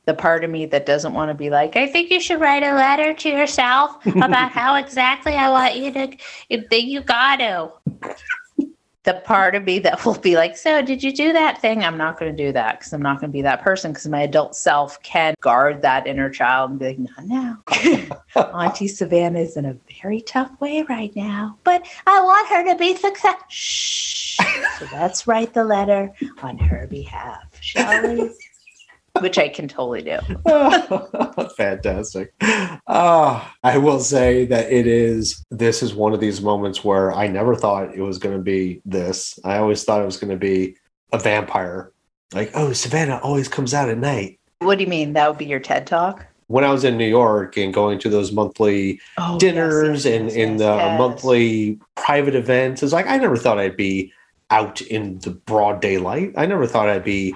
[0.05, 2.63] the part of me that doesn't want to be like, I think you should write
[2.63, 6.17] a letter to yourself about how exactly I want you to,
[6.49, 7.71] you think you got to.
[9.03, 11.83] The part of me that will be like, So, did you do that thing?
[11.83, 14.07] I'm not going to do that because I'm not going to be that person because
[14.07, 18.13] my adult self can guard that inner child and be like, Not now.
[18.53, 22.77] Auntie Savannah is in a very tough way right now, but I want her to
[22.77, 23.45] be successful.
[23.49, 24.37] Shh.
[24.79, 28.31] So let's write the letter on her behalf, shall we?
[29.21, 30.17] Which I can totally do.
[31.57, 32.33] Fantastic.
[32.41, 37.27] Ah, I will say that it is, this is one of these moments where I
[37.27, 39.37] never thought it was going to be this.
[39.43, 40.75] I always thought it was going to be
[41.11, 41.91] a vampire.
[42.33, 44.39] Like, oh, Savannah always comes out at night.
[44.59, 45.13] What do you mean?
[45.13, 46.25] That would be your TED talk?
[46.47, 50.57] When I was in New York and going to those monthly Oh, dinners and in
[50.57, 54.11] the monthly private events, it's like I never thought I'd be
[54.51, 56.33] out in the broad daylight.
[56.35, 57.35] I never thought I'd be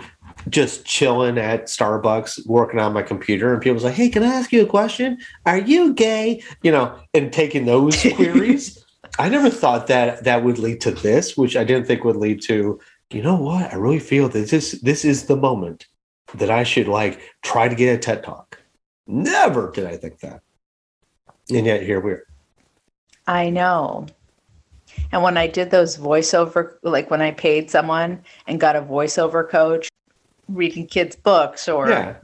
[0.49, 4.51] just chilling at Starbucks working on my computer and people's like, "Hey, can I ask
[4.51, 5.17] you a question?
[5.45, 8.84] Are you gay?" You know, and taking those queries.
[9.19, 12.41] I never thought that that would lead to this, which I didn't think would lead
[12.43, 12.79] to.
[13.12, 13.71] You know what?
[13.71, 15.86] I really feel that this this is the moment
[16.36, 18.60] that I should like try to get a TED talk.
[19.06, 20.41] Never did I think that,
[21.49, 22.25] and yet here we are.
[23.27, 24.08] I know.
[25.12, 29.47] And when I did those voiceover, like when I paid someone and got a voiceover
[29.47, 29.89] coach
[30.53, 32.15] reading kids' books or Yeah,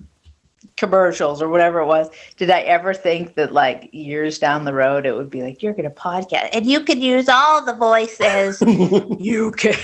[0.77, 5.05] commercials or whatever it was, did I ever think that like years down the road
[5.05, 8.61] it would be like, you're going to podcast and you can use all the voices
[9.19, 9.75] you can.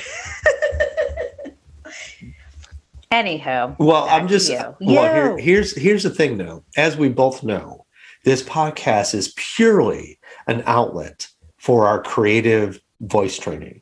[3.12, 4.76] Anyhow, Well, I'm just well.
[4.80, 6.64] Here, here's here's the thing, though.
[6.76, 7.86] As we both know,
[8.24, 11.28] this podcast is purely an outlet
[11.58, 13.82] for our creative voice training.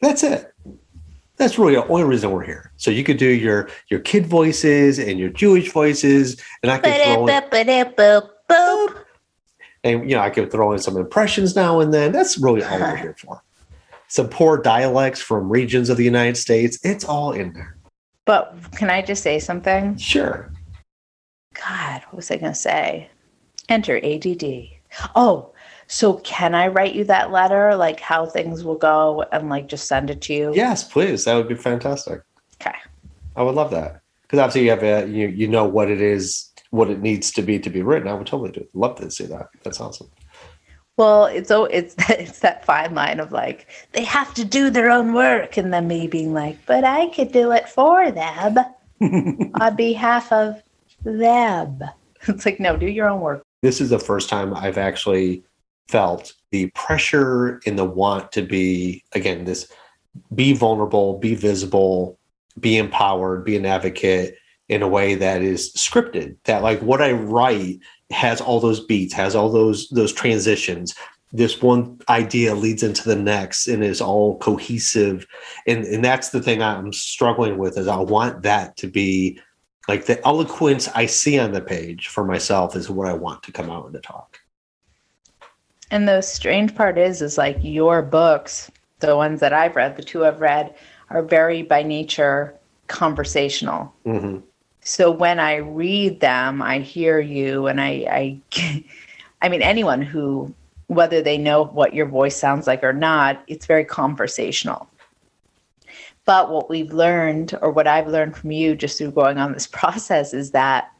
[0.00, 0.52] That's it.
[1.36, 2.72] That's really the only reason we're here.
[2.76, 6.94] So you could do your your kid voices and your Jewish voices, and I could
[6.94, 7.42] throw in,
[9.84, 12.12] and you know I could throw in some impressions now and then.
[12.12, 13.42] That's really all we're here for.
[14.08, 16.78] Some poor dialects from regions of the United States.
[16.84, 17.76] It's all in there.
[18.26, 19.96] But can I just say something?
[19.96, 20.52] Sure.
[21.54, 23.10] God, what was I going to say?
[23.68, 24.68] Enter ADD.
[25.16, 25.51] Oh,
[25.92, 29.86] so can I write you that letter, like how things will go, and like just
[29.86, 30.52] send it to you?
[30.54, 31.26] Yes, please.
[31.26, 32.22] That would be fantastic.
[32.58, 32.78] Okay.
[33.36, 36.50] I would love that because obviously you have a you you know what it is,
[36.70, 38.08] what it needs to be to be written.
[38.08, 38.66] I would totally do.
[38.72, 39.48] Love to see that.
[39.64, 40.08] That's awesome.
[40.96, 44.88] Well, it's oh, it's it's that fine line of like they have to do their
[44.88, 48.56] own work, and then me being like, but I could do it for them
[49.60, 50.62] on behalf of
[51.04, 51.80] them.
[52.28, 53.42] It's like no, do your own work.
[53.62, 55.42] This is the first time I've actually
[55.88, 59.70] felt the pressure and the want to be again this
[60.34, 62.18] be vulnerable be visible
[62.60, 64.36] be empowered be an advocate
[64.68, 67.78] in a way that is scripted that like what i write
[68.12, 70.94] has all those beats has all those those transitions.
[71.32, 75.26] This one idea leads into the next and is all cohesive.
[75.66, 79.40] And and that's the thing i'm struggling with is i want that to be
[79.88, 83.52] like the eloquence i see on the page for myself is what i want to
[83.52, 84.38] come out in the talk
[85.92, 90.02] and the strange part is, is like your books, the ones that I've read, the
[90.02, 90.74] two I've read,
[91.10, 92.54] are very by nature
[92.88, 93.92] conversational.
[94.06, 94.38] Mm-hmm.
[94.80, 98.84] So when I read them, I hear you, and I, I,
[99.42, 100.52] I mean, anyone who,
[100.86, 104.88] whether they know what your voice sounds like or not, it's very conversational.
[106.24, 109.66] But what we've learned, or what I've learned from you just through going on this
[109.80, 110.90] process, is that,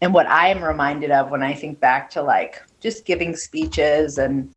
[0.00, 4.18] and what I am reminded of when I think back to like just giving speeches
[4.18, 4.52] and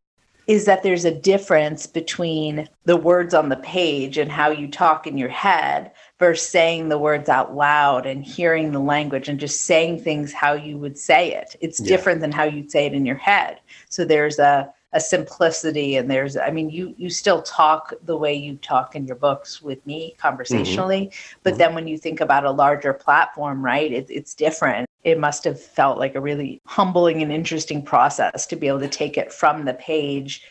[0.46, 5.06] is that there's a difference between the words on the page and how you talk
[5.06, 9.62] in your head versus saying the words out loud and hearing the language and just
[9.62, 11.56] saying things how you would say it.
[11.60, 11.88] It's yeah.
[11.88, 13.60] different than how you'd say it in your head.
[13.88, 18.32] So there's a a simplicity and there's i mean you you still talk the way
[18.32, 21.38] you talk in your books with me conversationally mm-hmm.
[21.42, 21.58] but mm-hmm.
[21.58, 25.60] then when you think about a larger platform right it, it's different it must have
[25.60, 29.64] felt like a really humbling and interesting process to be able to take it from
[29.64, 30.42] the page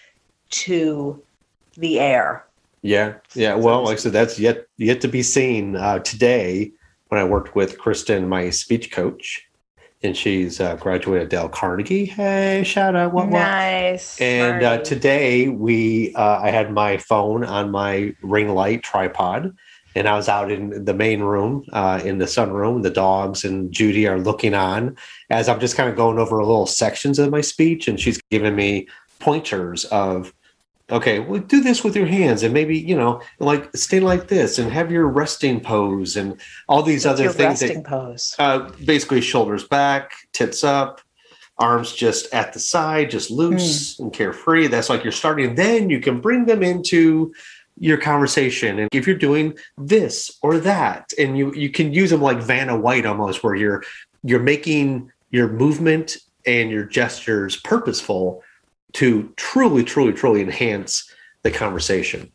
[0.49, 1.21] to
[1.75, 2.45] the air.
[2.83, 3.55] Yeah, yeah.
[3.55, 5.75] Well, like I said, that's yet yet to be seen.
[5.75, 6.71] Uh, today,
[7.07, 9.47] when I worked with Kristen, my speech coach,
[10.03, 12.05] and she's uh, graduated Dale Carnegie.
[12.05, 13.13] Hey, shout out!
[13.13, 13.39] What, what?
[13.39, 14.19] Nice.
[14.19, 19.55] And uh, today we, uh, I had my phone on my ring light tripod,
[19.95, 22.83] and I was out in the main room, uh, in the sunroom.
[22.83, 24.97] The dogs and Judy are looking on
[25.29, 28.55] as I'm just kind of going over little sections of my speech, and she's giving
[28.55, 28.87] me
[29.19, 30.33] pointers of,
[30.91, 34.59] okay, well, do this with your hands, and maybe you know, like stay like this,
[34.59, 37.61] and have your resting pose, and all these What's other things.
[37.61, 38.35] Resting that, pose.
[38.39, 41.01] Uh, basically, shoulders back, tits up.
[41.59, 43.99] Arms just at the side, just loose mm.
[43.99, 44.65] and carefree.
[44.65, 45.53] That's like you're starting.
[45.53, 47.31] Then you can bring them into
[47.79, 52.21] your conversation and if you're doing this or that and you you can use them
[52.21, 53.83] like vanna white almost where you're
[54.23, 58.43] you're making your movement and your gestures purposeful
[58.93, 62.31] to truly truly truly enhance the conversation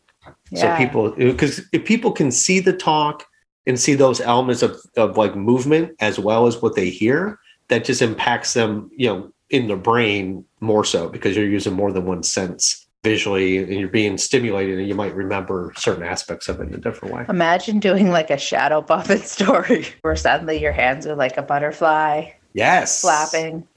[0.51, 0.59] yeah.
[0.59, 3.25] so people because if people can see the talk
[3.65, 7.85] and see those elements of, of like movement as well as what they hear that
[7.85, 12.05] just impacts them you know in the brain more so because you're using more than
[12.05, 16.67] one sense visually and you're being stimulated and you might remember certain aspects of it
[16.67, 17.25] in a different way.
[17.29, 22.29] Imagine doing like a shadow puppet story where suddenly your hands are like a butterfly.
[22.53, 23.01] Yes.
[23.01, 23.67] Flapping.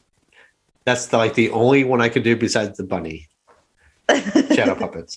[0.85, 3.29] That's the, like the only one I could do besides the bunny.
[4.53, 5.17] shadow puppets.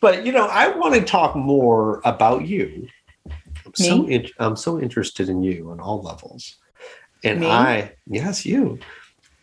[0.00, 2.88] but you know, I want to talk more about you.
[3.28, 3.86] I'm Me?
[3.86, 6.56] so in, I'm so interested in you on all levels.
[7.22, 7.50] And Me?
[7.50, 8.78] I yes, you.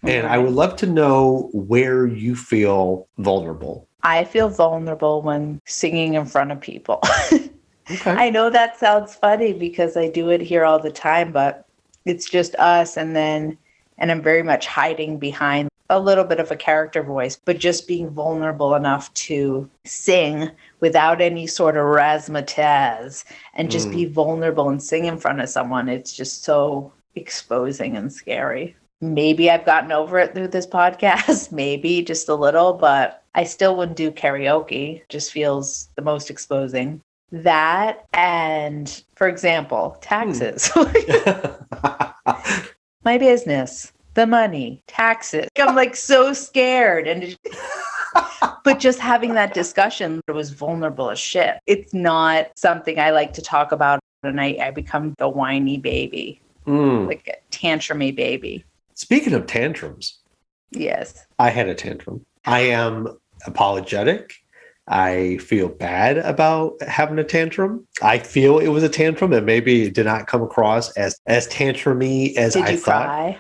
[0.04, 3.88] And I would love to know where you feel vulnerable.
[4.04, 7.02] I feel vulnerable when singing in front of people.
[7.92, 8.12] okay.
[8.12, 11.66] I know that sounds funny because I do it here all the time, but
[12.06, 12.96] it's just us.
[12.96, 13.58] And then,
[13.98, 17.88] and I'm very much hiding behind a little bit of a character voice, but just
[17.88, 23.24] being vulnerable enough to sing without any sort of razzmatazz
[23.56, 23.94] and just mm.
[23.94, 25.90] be vulnerable and sing in front of someone.
[25.90, 32.02] It's just so exposing and scary maybe I've gotten over it through this podcast, maybe
[32.04, 35.02] just a little, but I still wouldn't do karaoke.
[35.10, 37.02] just feels the most exposing.
[37.32, 40.70] That and, for example, taxes.
[40.74, 41.52] Hmm.
[43.04, 45.48] My business, the money, taxes.
[45.60, 47.38] I'm like so scared and
[48.64, 53.32] but just having that discussion it was vulnerable as shit it's not something i like
[53.34, 57.08] to talk about and i, I become the whiny baby Mm.
[57.08, 58.66] like a tantrumy baby
[58.98, 60.20] Speaking of tantrums,
[60.72, 62.26] yes I had a tantrum.
[62.46, 63.08] I am
[63.46, 64.34] apologetic.
[64.88, 67.86] I feel bad about having a tantrum.
[68.02, 71.48] I feel it was a tantrum and maybe it did not come across as as
[71.48, 73.06] tantrumy as did I you thought.
[73.06, 73.38] cry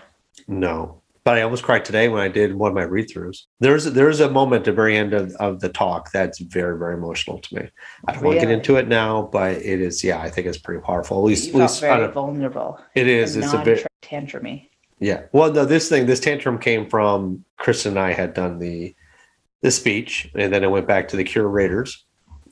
[0.47, 1.01] No.
[1.23, 3.39] But I almost cried today when I did one of my read throughs.
[3.59, 6.93] There's there's a moment at the very end of, of the talk that's very, very
[6.93, 7.69] emotional to me.
[8.07, 10.59] I don't want to get into it now, but it is, yeah, I think it's
[10.59, 11.17] pretty powerful.
[11.17, 13.35] At least, you at least very a- vulnerable it is.
[13.35, 15.23] and It's a bit non-tantrumy yeah.
[15.31, 18.95] Well, no, this thing, this tantrum came from Chris and I had done the
[19.61, 22.05] the speech, and then it went back to the curators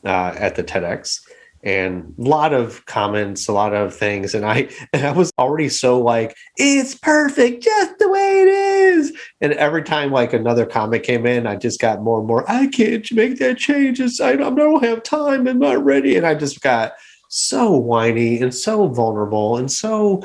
[0.05, 1.21] uh, at the TEDx,
[1.63, 5.69] and a lot of comments, a lot of things, and I and I was already
[5.69, 9.13] so like, it's perfect, just the way it is.
[9.41, 12.49] And every time like another comment came in, I just got more and more.
[12.49, 13.99] I can't make that change.
[13.99, 15.47] It's, I don't, have time.
[15.47, 16.93] I'm not ready, and I just got
[17.27, 20.23] so whiny and so vulnerable and so,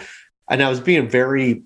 [0.48, 1.62] and I was being very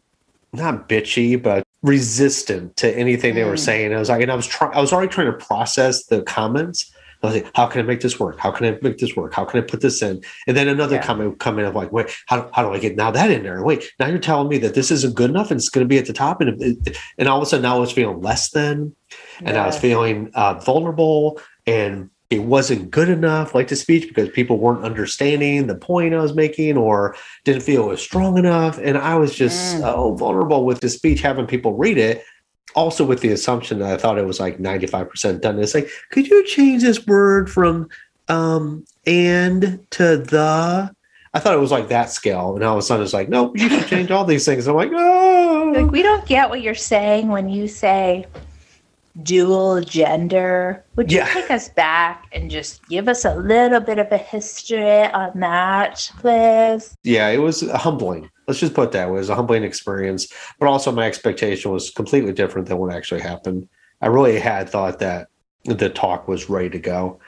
[0.55, 3.59] not bitchy, but resistant to anything they were Mm.
[3.59, 3.95] saying.
[3.95, 6.91] I was like, and I was trying, I was already trying to process the comments.
[7.23, 8.39] I was like, how can I make this work?
[8.39, 9.33] How can I make this work?
[9.33, 10.21] How can I put this in?
[10.47, 11.03] And then another Yeah.
[11.07, 13.43] comment would come in of like, wait, how, how do I get now that in
[13.43, 13.63] there?
[13.65, 15.97] Wait, now you're telling me that this isn't good enough and it's going to be
[15.99, 16.43] at the top.
[16.43, 18.95] And, it, and all of a sudden now I was feeling less than,
[19.41, 24.29] and I was feeling uh, vulnerable and it wasn't good enough like the speech because
[24.31, 28.79] people weren't understanding the point I was making or didn't feel it was strong enough.
[28.79, 29.81] And I was just Mm.
[29.81, 32.25] so vulnerable with the speech, having people read it.
[32.75, 35.61] Also, with the assumption that I thought it was like 95% done.
[35.61, 37.89] It's like, could you change this word from
[38.29, 40.91] um and to the?
[41.35, 42.55] I thought it was like that scale.
[42.55, 44.67] And all of a sudden it's like, no, you should change all these things.
[44.67, 45.73] I'm like, oh.
[45.75, 48.27] like we don't get what you're saying when you say
[49.23, 51.33] dual gender would you Yeah.
[51.33, 56.11] take us back and just give us a little bit of a history on that
[56.19, 58.29] please yeah, it was humbling.
[58.49, 59.17] Let's just put that way.
[59.17, 63.21] It was a humbling experience, but also my expectation was completely different than what actually
[63.23, 63.69] happened.
[64.03, 65.29] I really had thought that
[65.65, 67.21] the talk was ready to go.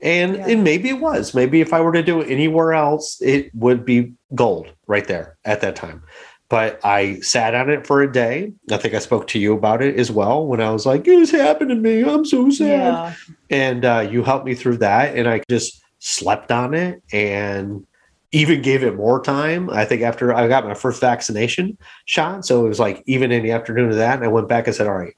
[0.00, 0.46] And, Yeah.
[0.48, 1.34] and maybe it was.
[1.34, 5.36] Maybe if I were to do it anywhere else, it would be gold right there
[5.44, 6.02] at that time.
[6.48, 8.52] But I sat on it for a day.
[8.70, 11.30] I think I spoke to you about it as well when I was like, this
[11.30, 12.02] happened to me.
[12.02, 13.16] I'm so sad.
[13.50, 17.86] And uh, you helped me through that and i just slept on it and
[18.30, 19.68] even gave it more time.
[19.70, 23.42] I think after i got my first vaccination shot so it was like even in
[23.42, 25.14] the afternoon of that and i went back and said all right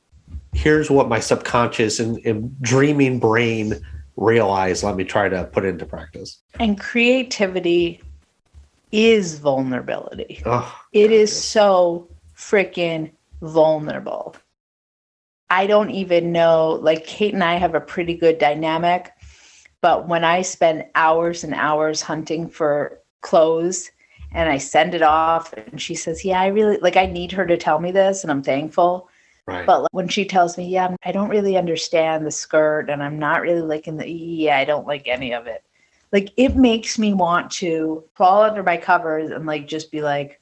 [0.52, 3.74] here's what my subconscious and, and dreaming brain
[4.16, 4.82] realized.
[4.82, 6.40] Let me try to put it into practice.
[6.58, 8.02] And creativity
[8.92, 10.42] is vulnerability.
[10.44, 13.10] Oh it is so freaking
[13.42, 14.36] vulnerable.
[15.50, 19.10] I don't even know like kate and i have a pretty good dynamic
[19.80, 23.90] but when i spend hours and hours hunting for clothes
[24.32, 27.44] and i send it off and she says yeah i really like i need her
[27.44, 29.08] to tell me this and i'm thankful.
[29.46, 29.66] Right.
[29.66, 33.18] But like, when she tells me yeah i don't really understand the skirt and i'm
[33.18, 35.64] not really liking the yeah i don't like any of it
[36.12, 40.40] like it makes me want to crawl under my covers and like just be like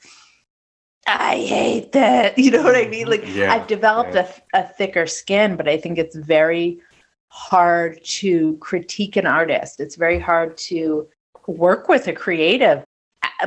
[1.07, 2.39] i hate that.
[2.39, 3.09] You know what i mean?
[3.09, 4.31] Like Yeah, i've developed yeah.
[4.55, 6.81] a, a thicker skin but i think it's very
[7.29, 9.81] hard to critique an artist.
[9.81, 11.09] It's very hard to
[11.47, 12.85] work with a creative.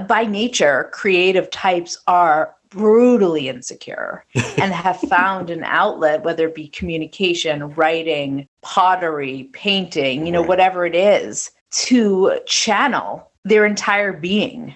[0.08, 4.24] By nature creative types are brutally insecure
[4.58, 10.86] and have found an outlet, whether it be communication, writing, pottery, painting, you know, whatever
[10.86, 14.76] it is, to channel their entire being.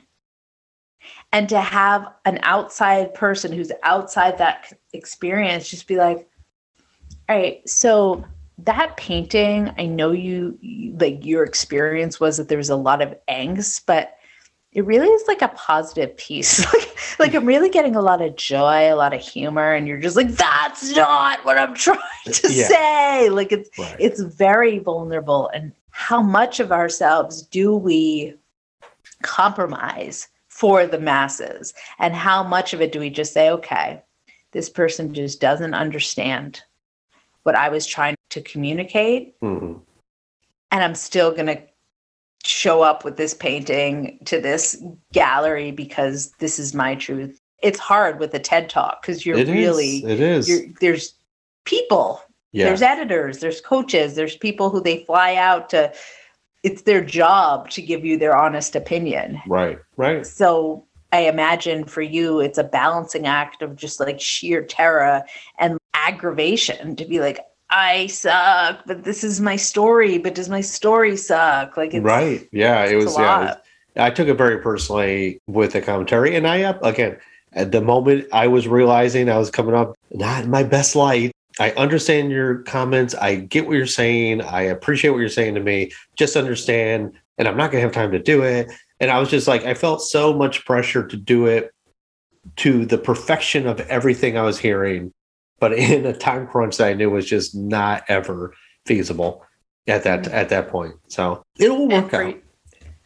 [1.32, 6.28] And to have an outside person who's outside that experience just be like,
[7.28, 8.24] all right, so
[8.60, 10.58] that painting, I know you,
[10.98, 14.16] like your experience was that there was a lot of angst, but
[14.72, 16.60] it really is like a positive piece.
[16.74, 20.00] like, like I'm really getting a lot of joy, a lot of humor, and you're
[20.00, 22.68] just like, that's not what I'm trying to Yeah.
[22.68, 23.30] say.
[23.30, 25.50] Like it's right it's very vulnerable.
[25.54, 28.36] And how much of ourselves do we
[29.22, 31.74] compromise for the masses?
[32.00, 34.02] And how much of it do we just say, okay,
[34.52, 36.62] this person just doesn't understand
[37.44, 39.80] what I was trying to communicate, Mhm.
[40.72, 41.62] and I'm still gonna
[42.44, 44.84] show up with this painting to this
[45.14, 47.40] gallery because this is my truth.
[47.64, 49.56] It's hard with a TED talk because you're It is.
[49.56, 51.16] really it is you're there's
[51.64, 52.22] people
[52.56, 55.92] yeah there's editors there's coaches there's people who they fly out to
[56.64, 62.02] it's their job to give you their honest opinion right right so i imagine for
[62.02, 65.22] you it's a balancing act of just like sheer terror
[65.60, 70.20] and aggravation to be like I suck, but this is my story.
[70.20, 71.76] But does my story suck?
[71.76, 72.48] Like, it's, right?
[72.52, 73.18] Yeah, it was.
[73.18, 73.42] a Yeah, lot.
[73.42, 73.58] it was-
[73.98, 77.18] I took it very personally with the commentary, and I again
[77.54, 81.32] at the moment I was realizing I was coming up not in my best light.
[81.60, 83.16] I understand your comments.
[83.16, 84.42] I get what you're saying.
[84.42, 85.92] I appreciate what you're saying to me.
[86.16, 88.72] Just understand, and I'm not going to have time to do it.
[89.00, 91.74] And I was just like, I felt so much pressure to do it
[92.58, 95.14] to the perfection of everything I was hearing,
[95.60, 98.54] but in a time crunch that I knew was just not ever
[98.86, 99.44] feasible
[99.88, 100.34] at that mm-hmm.
[100.34, 100.96] at that point.
[101.08, 102.36] So it'll work for, out.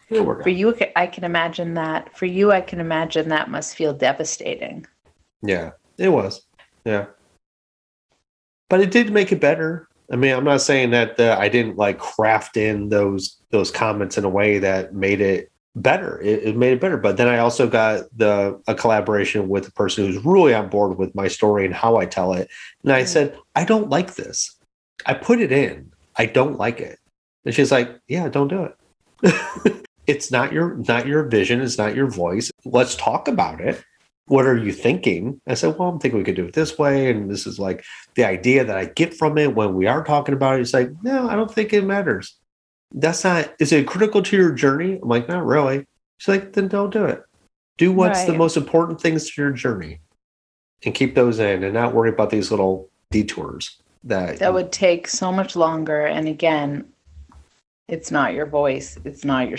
[0.10, 0.56] It'll work for out.
[0.56, 2.18] you, I can imagine that.
[2.18, 4.86] For you, I can imagine that must feel devastating.
[5.41, 6.41] Yeah, it was.
[6.86, 7.08] Yeah,
[8.70, 9.88] but it did make it better.
[10.11, 14.17] I mean, I'm not saying that uh, I didn't like craft in those those comments
[14.17, 16.20] in a way that made it better.
[16.22, 16.97] It, it made it better.
[16.97, 20.97] But then I also got the a collaboration with a person who's really on board
[20.97, 22.49] with my story and how I tell it.
[22.84, 23.07] And I Mm.
[23.07, 24.55] said, I don't like this.
[25.05, 25.91] I put it in.
[26.15, 26.97] I don't like it.
[27.45, 29.86] And she's like, Yeah, don't do it.
[30.07, 31.61] it's not your not your vision.
[31.61, 32.49] It's not your voice.
[32.65, 33.84] Let's talk about it
[34.30, 35.41] what are you thinking?
[35.47, 37.09] I said, well, I'm thinking we could do it this way.
[37.09, 40.36] And this is like the idea that I get from it when we are talking
[40.36, 40.61] about it.
[40.61, 42.38] It's like, no, I don't think it matters.
[42.91, 44.99] That's not, is it critical to your journey?
[45.01, 45.86] I'm like, not really.
[46.17, 47.23] She's like, then don't do it.
[47.77, 49.99] Do what's the most important things to your journey
[50.86, 55.07] and keep those in and not worry about these little detours that, That would take
[55.07, 56.05] so much longer.
[56.05, 56.86] And again,
[57.88, 59.57] it's not your voice, it's not your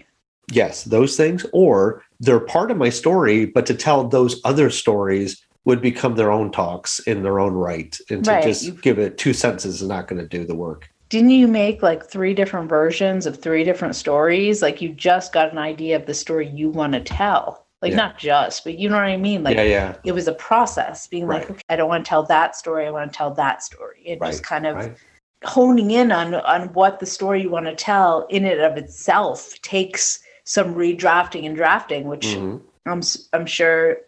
[0.00, 0.09] Yeah.
[0.50, 5.42] Yes, those things, or they're part of my story, but to tell those other stories
[5.64, 7.98] would become their own talks in their own right.
[8.08, 10.54] And to Right, just you- give it two sentences is not going to do the
[10.54, 10.88] work.
[11.10, 14.62] Didn't you make like three different versions of three different stories?
[14.62, 17.66] Like you just got an idea of the story you want to tell.
[17.82, 17.96] Like Yeah.
[17.96, 19.42] not just, but you know what I mean?
[19.42, 22.22] Like yeah, yeah, it was a process being like, okay, I don't want to tell
[22.24, 22.86] that story.
[22.86, 24.04] I want to tell that story.
[24.06, 24.96] And just kind of right.
[25.44, 29.54] honing in on on what the story you want to tell in and of itself
[29.62, 30.20] takes
[30.50, 32.60] some redrafting and drafting, which Mhm.
[32.84, 33.98] I'm I'm sure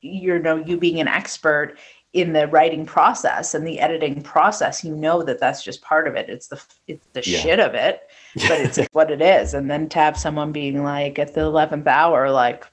[0.00, 1.78] you know you being an expert
[2.12, 6.16] in the writing process and the editing process, you know that that's just part of
[6.16, 6.28] it.
[6.28, 7.38] It's the it's the Yeah.
[7.38, 8.10] shit of it,
[8.48, 9.54] but it's what it is.
[9.54, 12.66] And then to have someone being like at the eleventh hour, like,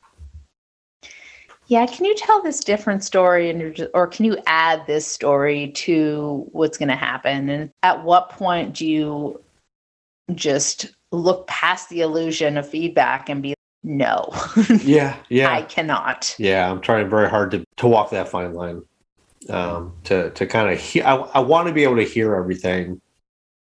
[1.68, 5.06] yeah, can you tell this different story and you're just, or can you add this
[5.06, 7.49] story to what's going to happen?
[7.49, 9.43] And at what point do you
[10.34, 14.32] just look past the illusion of feedback and be no,
[14.82, 16.36] yeah, yeah, I cannot.
[16.39, 16.70] yeah.
[16.70, 18.82] I'm trying very hard to to walk that fine line.
[19.47, 21.03] Um, to to kind of hear.
[21.05, 22.99] I, I want to be able to hear everything,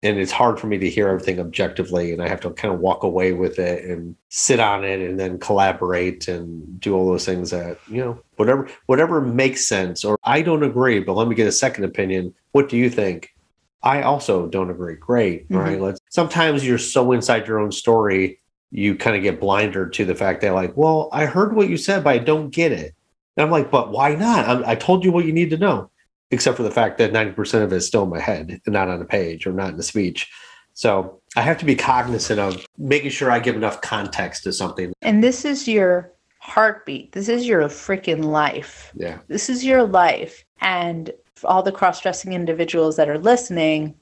[0.03, 2.80] and it's hard for me to hear everything objectively, and I have to kind of
[2.80, 7.26] walk away with it and sit on it, and then collaborate and do all those
[7.26, 10.07] things that you know whatever whatever makes sense.
[10.07, 12.34] Or I don't agree, but let me get a second opinion.
[12.53, 13.34] What do you think?
[13.83, 14.97] I also don't agree.
[14.97, 15.59] Great, Mhm.
[15.59, 15.81] right?
[15.81, 16.01] Let's.
[16.11, 20.41] Sometimes you're so inside your own story, you kind of get blinded to the fact
[20.43, 22.95] that, like, well, I heard what you said, but I don't get it.
[23.37, 24.49] And I'm like, but why not?
[24.49, 25.91] I'm, I told you what you need to know,
[26.31, 28.89] except for the fact that 90% of it is still in my head and not
[28.89, 30.29] on the page or not in the speech.
[30.74, 34.93] So I have to be cognizant of making sure I give enough context to something.
[35.03, 37.12] And this is your heartbeat.
[37.12, 38.93] This is your freaking life.
[38.95, 39.18] Yeah.
[39.29, 40.45] This is your life.
[40.61, 41.11] And
[41.45, 43.95] all the cross dressing individuals that are listening,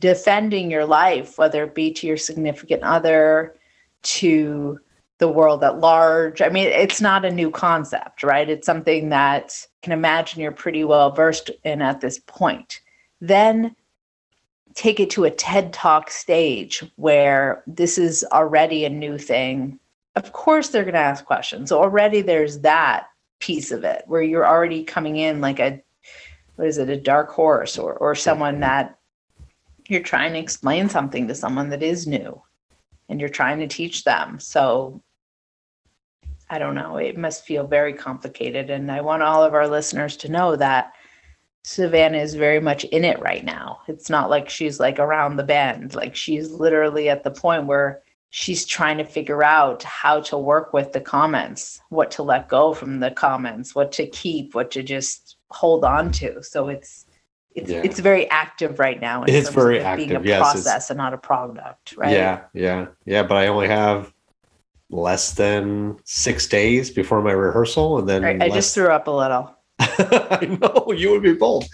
[0.00, 3.56] defending your life, whether it be to your significant other,
[4.02, 4.78] to
[5.18, 6.40] the world at large.
[6.40, 8.48] I mean, it's not a new concept, right?
[8.48, 12.80] It's something that can imagine you're pretty well versed in at this point.
[13.20, 13.76] Then
[14.74, 19.78] take it to a TED Talk stage where this is already a new thing.
[20.16, 21.68] Of course, they're going to ask questions.
[21.68, 23.08] So already there's that
[23.40, 25.82] piece of it where you're already coming in like a
[26.60, 28.98] what is it, a dark horse or or someone that
[29.88, 32.40] you're trying to explain something to someone that is new
[33.08, 34.38] and you're trying to teach them.
[34.38, 35.02] So
[36.50, 38.68] I don't know, it must feel very complicated.
[38.68, 40.92] And I want all of our listeners to know that
[41.64, 43.80] Savannah is very much in it right now.
[43.88, 45.94] It's not like she's like around the bend.
[45.94, 50.72] Like she's literally at the point where she's trying to figure out how to work
[50.72, 54.82] with the comments, what to let go from the comments, what to keep, what to
[54.82, 56.42] just hold on to.
[56.42, 57.06] So it's
[57.56, 57.82] it's Yeah.
[57.82, 59.24] it's very active right now.
[59.24, 62.12] It's very it being active, a yes, process and not a product, right?
[62.12, 62.42] Yeah.
[62.54, 62.86] Yeah.
[63.04, 63.24] Yeah.
[63.24, 64.12] But I only have
[64.88, 67.98] less than six days before my rehearsal.
[67.98, 69.56] And then Right, I less- just threw up a little.
[69.80, 71.64] I know you would be bold.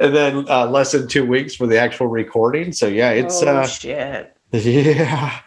[0.00, 2.72] And then uh, less than two weeks for the actual recording.
[2.72, 4.36] So yeah, it's oh uh, shit.
[4.52, 5.38] yeah,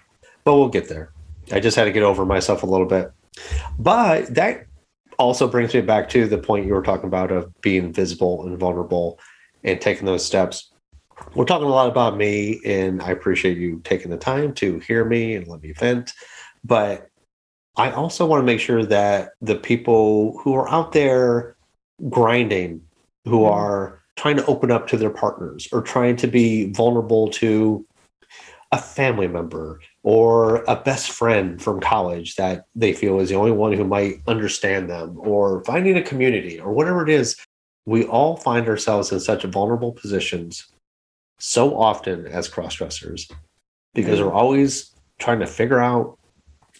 [0.45, 1.11] but we'll get there.
[1.51, 3.11] I just had to get over myself a little bit.
[3.77, 4.67] But that
[5.19, 8.57] also brings me back to the point you were talking about of being visible and
[8.57, 9.19] vulnerable.
[9.65, 10.71] and taking those steps.
[11.33, 15.03] We're talking a lot about me, and I appreciate you taking the time to hear
[15.03, 16.13] me and let me vent.
[16.63, 17.09] But
[17.75, 21.55] I also want to make sure that the people who are out there
[22.09, 22.81] grinding,
[23.25, 23.53] who mm-hmm.
[23.53, 27.85] are trying to open up to their partners or trying to be vulnerable to
[28.75, 33.51] a family member or a best friend from college that they feel is the only
[33.51, 37.37] one who might understand them or finding a community or whatever it is
[37.85, 40.67] we all find ourselves in such vulnerable positions
[41.37, 43.29] so often as cross-dressers
[43.93, 46.17] because we're always trying to figure out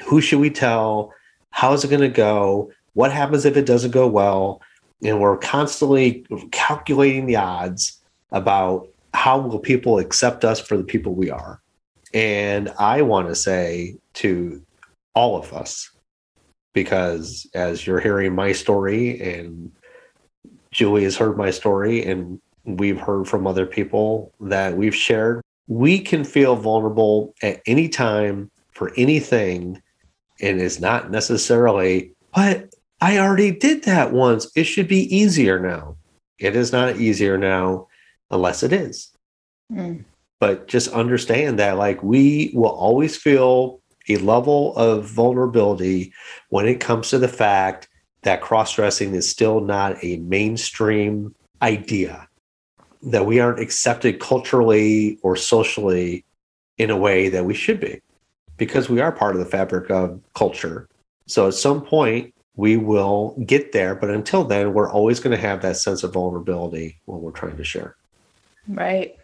[0.05, 1.13] who should we tell
[1.51, 4.61] how is it going to go what happens if it doesn't go well
[5.01, 11.15] and we're constantly calculating the odds about how will people accept us for the people
[11.15, 11.61] we are
[12.15, 14.61] and i want to say to
[15.13, 15.91] all of us
[16.73, 19.71] because as you're hearing my story and
[20.71, 25.99] julie has heard my story and we've heard from other people that we've shared we
[25.99, 29.79] can feel vulnerable at any time for anything
[30.41, 34.51] and it's not necessarily but I already did that once.
[34.55, 35.95] It should be easier now.
[36.39, 37.87] It is not easier now
[38.31, 39.11] unless it is.
[39.71, 40.03] Mm.
[40.45, 46.13] But just understand that, like, we will always feel a level of vulnerability
[46.49, 47.89] when it comes to the fact
[48.21, 51.33] that cross dressing is still not a mainstream
[51.63, 52.27] idea,
[53.01, 56.23] that we aren't accepted culturally or socially
[56.77, 57.99] in a way that we should be,
[58.57, 60.87] because we are part of the fabric of culture.
[61.25, 63.95] So at some point, we will get there.
[63.95, 67.57] But until then, we're always going to have that sense of vulnerability when we're trying
[67.57, 67.95] to share.
[68.67, 69.17] Right.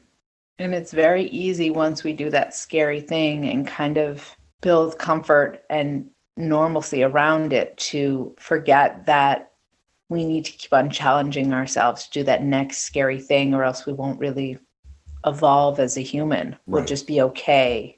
[0.61, 5.63] And it's very easy once we do that scary thing and kind of build comfort
[5.71, 6.07] and
[6.37, 9.53] normalcy around it to forget that
[10.09, 13.87] we need to keep on challenging ourselves to do that next scary thing, or else
[13.87, 14.59] we won't really
[15.25, 16.49] evolve as a human.
[16.49, 16.59] Right.
[16.67, 17.97] We'll just be okay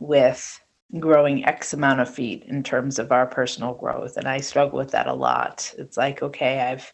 [0.00, 0.60] with
[0.98, 4.16] growing X amount of feet in terms of our personal growth.
[4.16, 5.74] And I struggle with that a lot.
[5.76, 6.90] It's like, okay, I've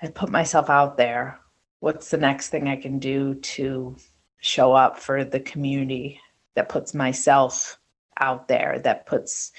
[0.00, 1.40] I put myself out there.
[1.80, 3.96] What's the next thing I can do to
[4.40, 6.20] show up for the community
[6.54, 7.78] that puts myself
[8.18, 9.52] out there, that puts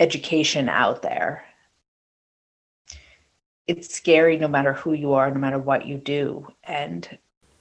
[0.00, 1.44] education out there?
[3.66, 6.46] It's scary no matter who you are, no matter what you do.
[6.64, 7.18] And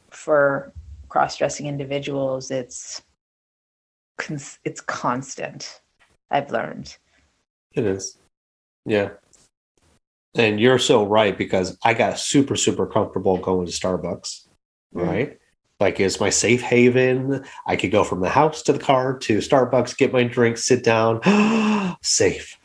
[0.09, 0.73] for
[1.09, 3.01] cross dressing individuals, it's
[4.63, 5.81] it's constant.
[6.31, 6.97] I've learned.
[7.73, 8.17] It is.
[8.85, 9.11] Yeah.
[10.37, 14.45] And you're so right because I got super, super comfortable going to Starbucks,
[14.95, 14.99] mm-hmm.
[14.99, 15.39] right?
[15.79, 17.43] Like it's my safe haven.
[17.65, 20.83] I could go from the house to the car to Starbucks, get my drink, sit
[20.83, 21.21] down,
[22.01, 22.57] safe.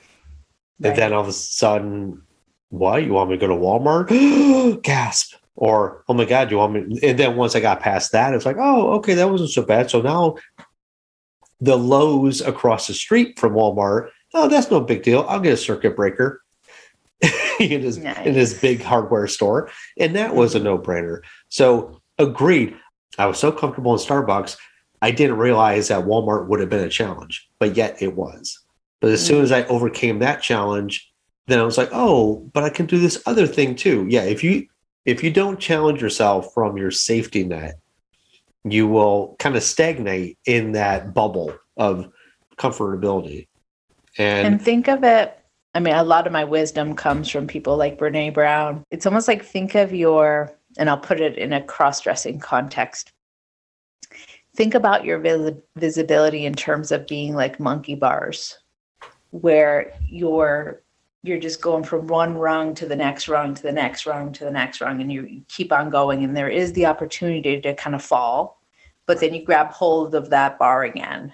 [0.80, 0.90] Right.
[0.90, 2.22] And then all of a sudden,
[2.68, 3.04] what?
[3.04, 4.82] You want me to go to Walmart?
[4.82, 5.34] Gasp.
[5.54, 6.98] Or, oh my God, you want me?
[7.02, 9.90] And then once I got past that, it's like, oh, okay, that wasn't so bad.
[9.90, 10.36] So now
[11.60, 14.08] the Lowe's across the street from Walmart.
[14.34, 15.26] Oh, that's no big deal.
[15.28, 16.42] I'll get a circuit breaker
[17.70, 18.26] in his nice.
[18.26, 21.20] in his big hardware store, and that was a no brainer.
[21.48, 22.76] So agreed.
[23.18, 24.56] I was so comfortable in Starbucks,
[25.02, 28.58] I didn't realize that Walmart would have been a challenge, but yet it was.
[29.00, 31.12] But as mm soon as I overcame that challenge,
[31.48, 34.06] then I was like, oh, but I can do this other thing too.
[34.08, 34.68] Yeah, if you
[35.04, 37.80] if you don't challenge yourself from your safety net,
[38.64, 42.08] you will kind of stagnate in that bubble of
[42.56, 43.48] comfortability.
[44.18, 45.36] And, and think of it.
[45.74, 48.84] I mean, a lot of my wisdom comes from people like Brene Brown.
[48.90, 53.12] It's almost like think of your, and I'll put it in a cross dressing context.
[54.54, 58.58] Think about your vis- visibility in terms of being like monkey bars,
[59.30, 60.82] where you're
[61.24, 64.44] you're just going from one rung to the next rung to the next rung to
[64.44, 67.94] the next rung and you keep on going and there is the opportunity to kind
[67.94, 68.60] of fall
[69.06, 71.32] but then you grab hold of that bar again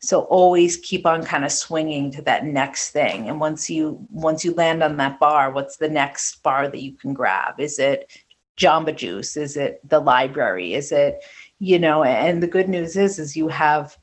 [0.00, 3.28] so always keep on kind of swinging to that next thing.
[3.28, 6.92] And once you once you land on that bar what's the next bar that you
[6.92, 7.58] can grab?
[7.58, 8.10] Is it
[8.56, 9.36] jamba juice?
[9.36, 10.74] Is it the library?
[10.74, 11.24] Is it
[11.58, 13.96] you know and the good news is is you have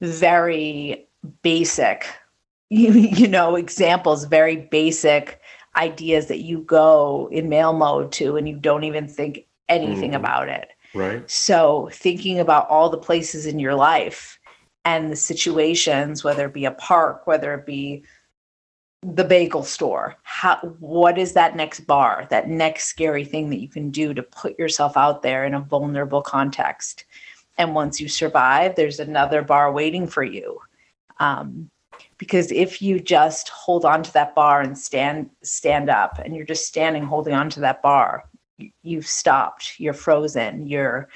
[0.00, 1.06] very
[1.42, 2.06] basic
[2.70, 5.40] you, you know examples very basic
[5.76, 10.16] ideas that you go in male mode to and you don't even think anything mm.
[10.16, 10.70] about it.
[10.94, 11.30] Right.
[11.30, 14.37] So thinking about all the places in your life
[14.88, 18.02] and the situations whether it be a park whether it be
[19.02, 23.68] the bagel store how what is that next bar that next scary thing that you
[23.68, 27.04] can do to put yourself out there in a vulnerable context?
[27.58, 30.58] And once you survive there's another bar waiting for you.
[31.20, 31.70] Um,
[32.16, 36.46] because if you just hold on to that bar and stand stand up and you're
[36.46, 38.24] just standing holding on to that bar
[38.82, 41.08] you've stopped you're frozen you're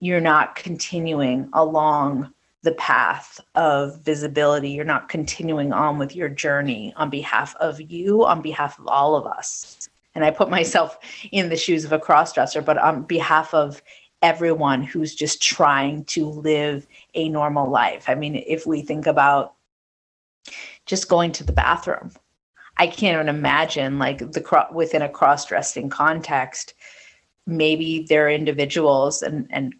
[0.00, 2.32] you're not continuing along
[2.66, 8.24] the path of visibility you're not continuing on with your journey on behalf of you
[8.26, 10.98] on behalf of all of us and i put myself
[11.32, 13.80] in the shoes of a crossdresser but on behalf of
[14.22, 19.56] everyone who's just trying to live a normal life i mean if we think about
[20.86, 22.12] just going to the bathroom.
[22.78, 26.74] I can't even imagine like the within a cross-dressing context.
[27.46, 29.74] Maybe there are individuals and and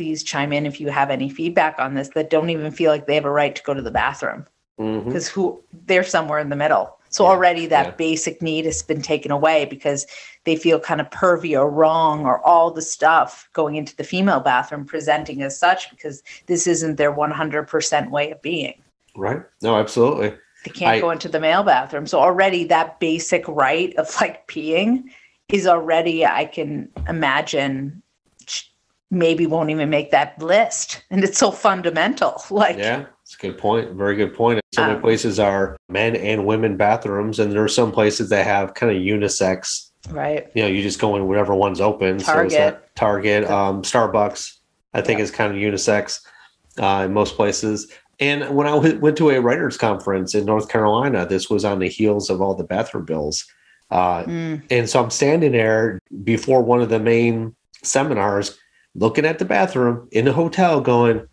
[0.00, 3.06] please chime in if you have any feedback on this that don't even feel like
[3.06, 4.46] they have a right to go to the bathroom
[4.78, 5.40] because mm-hmm.
[5.40, 6.96] who they're somewhere in the middle.
[7.10, 7.92] So yeah, already that yeah.
[7.96, 10.06] basic need has been taken away because
[10.44, 14.40] they feel kind of pervy or wrong or all the stuff going into the female
[14.40, 18.82] bathroom presenting as such because this isn't their 100% way of being.
[19.14, 19.42] Right.
[19.60, 20.30] No, absolutely.
[20.64, 22.06] They can't I, go into the male bathroom.
[22.06, 25.10] So already that basic right of like peeing
[25.50, 28.02] is already, I can imagine,
[29.10, 31.02] maybe won't even make that list.
[31.10, 32.42] And it's so fundamental.
[32.50, 33.92] Like, yeah, it's a good point.
[33.92, 34.60] Very good point.
[34.74, 38.74] Some um, places are men and women bathrooms, and there are some places that have
[38.74, 39.90] kind of unisex.
[40.10, 40.48] Right.
[40.54, 42.18] You know, you just go in whatever one's open.
[42.18, 42.52] Target.
[42.52, 44.56] So that Target, um, Starbucks,
[44.92, 46.20] I think is kind of unisex
[46.78, 47.90] uh, in most places.
[48.18, 51.88] And when I went to a writers' conference in North Carolina, this was on the
[51.88, 53.46] heels of all the bathroom bills.
[53.90, 54.62] Uh, mm.
[54.70, 58.58] And so I'm standing there before one of the main seminars,
[58.94, 61.26] looking at the bathroom in the hotel, going,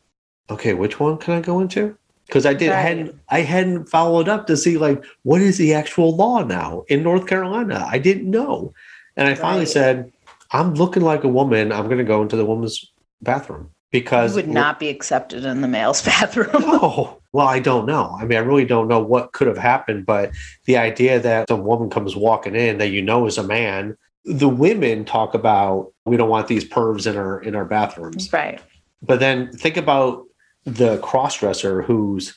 [0.50, 2.82] "Okay, which one can I go into?" Because I did right.
[2.82, 7.04] hadn't I hadn't followed up to see like what is the actual law now in
[7.04, 7.88] North Carolina.
[7.90, 8.74] I didn't know,
[9.16, 10.12] and I finally said,
[10.52, 11.72] "I'm looking like a woman.
[11.72, 12.92] I'm going to go into the woman's
[13.22, 16.50] bathroom." because you would not be accepted in the male's bathroom.
[16.54, 18.18] oh, well, I don't know.
[18.20, 20.32] I mean, I really don't know what could have happened, but
[20.66, 23.98] the idea that some woman comes walking in that you know is a man,
[24.28, 28.32] the women talk about we don't want these pervs in our in our bathrooms.
[28.32, 28.62] Right.
[29.02, 30.26] But then think about
[30.66, 32.36] the crossdresser who's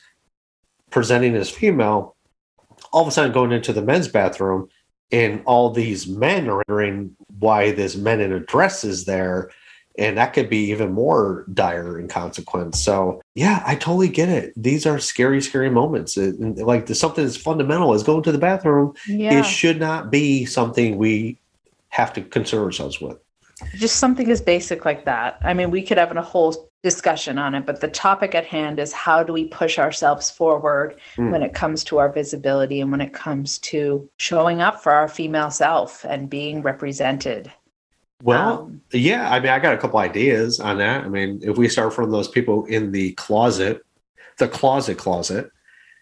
[0.89, 2.15] presenting as female,
[2.93, 4.69] all of a sudden going into the men's bathroom
[5.11, 9.51] and all these men are wondering why this men in a dress is there
[9.97, 14.53] and that could be even more dire in consequence so yeah i totally get it
[14.55, 18.37] these are scary scary moments it, like the, something as fundamental as going to the
[18.37, 19.39] bathroom yeah.
[19.39, 21.37] it should not be something we
[21.91, 23.17] have to concern ourselves with
[23.75, 27.53] just something as basic like that i mean we could have a whole discussion on
[27.53, 31.31] it but the topic at hand is how do we push ourselves forward mm.
[31.31, 35.07] when it comes to our visibility and when it comes to showing up for our
[35.07, 37.51] female self and being represented
[38.23, 41.03] well, um, yeah, I mean, I got a couple ideas on that.
[41.03, 43.83] I mean, if we start from those people in the closet,
[44.37, 45.51] the closet closet,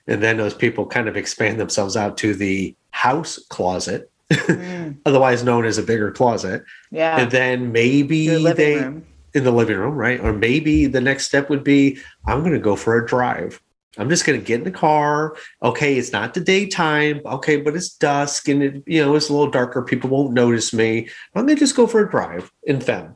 [0.08, 4.98] and then those people kind of expand themselves out to the house closet, mm.
[5.06, 6.64] otherwise known as a bigger closet.
[6.92, 7.20] Yeah.
[7.20, 9.06] And then maybe they room.
[9.34, 10.20] in the living room, right?
[10.20, 13.62] Or maybe the next step would be I'm going to go for a drive.
[13.98, 15.36] I'm just going to get in the car.
[15.64, 17.22] Okay, it's not the daytime.
[17.26, 19.82] Okay, but it's dusk and it, you know, it's a little darker.
[19.82, 21.10] People won't notice me.
[21.36, 23.16] I'm going to just go for a drive in Fem.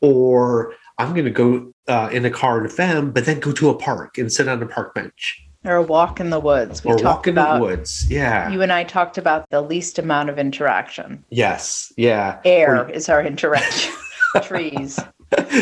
[0.00, 3.70] Or I'm going to go uh, in a car in Fem, but then go to
[3.70, 5.45] a park and sit on a park bench.
[5.66, 6.84] Or a walk in the woods.
[6.84, 8.08] We or walk in about, the woods.
[8.08, 8.48] Yeah.
[8.50, 11.24] You and I talked about the least amount of interaction.
[11.30, 11.92] Yes.
[11.96, 12.40] Yeah.
[12.44, 13.92] Air or, is our interaction.
[14.42, 15.00] Trees.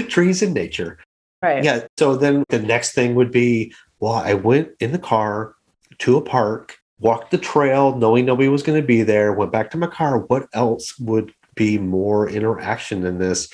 [0.09, 0.99] Trees in nature.
[1.43, 1.65] Right.
[1.65, 1.87] Yeah.
[1.99, 5.55] So then the next thing would be well, I went in the car
[6.01, 9.71] to a park, walked the trail knowing nobody was going to be there, went back
[9.71, 10.19] to my car.
[10.19, 13.51] What else would be more interaction than this?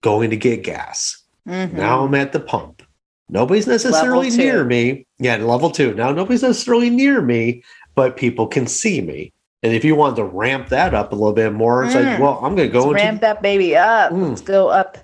[0.00, 1.22] Going to get gas.
[1.46, 1.76] Mm-hmm.
[1.76, 2.82] Now I'm at the pump.
[3.28, 5.06] Nobody's necessarily near me.
[5.18, 5.94] Yeah, level two.
[5.94, 7.62] Now nobody's necessarily near me,
[7.94, 9.32] but people can see me.
[9.62, 12.04] And if you want to ramp that up a little bit more, it's mm.
[12.04, 14.12] like, well, I'm going to go into ramp that baby up.
[14.12, 14.28] Mm.
[14.28, 14.98] Let's go up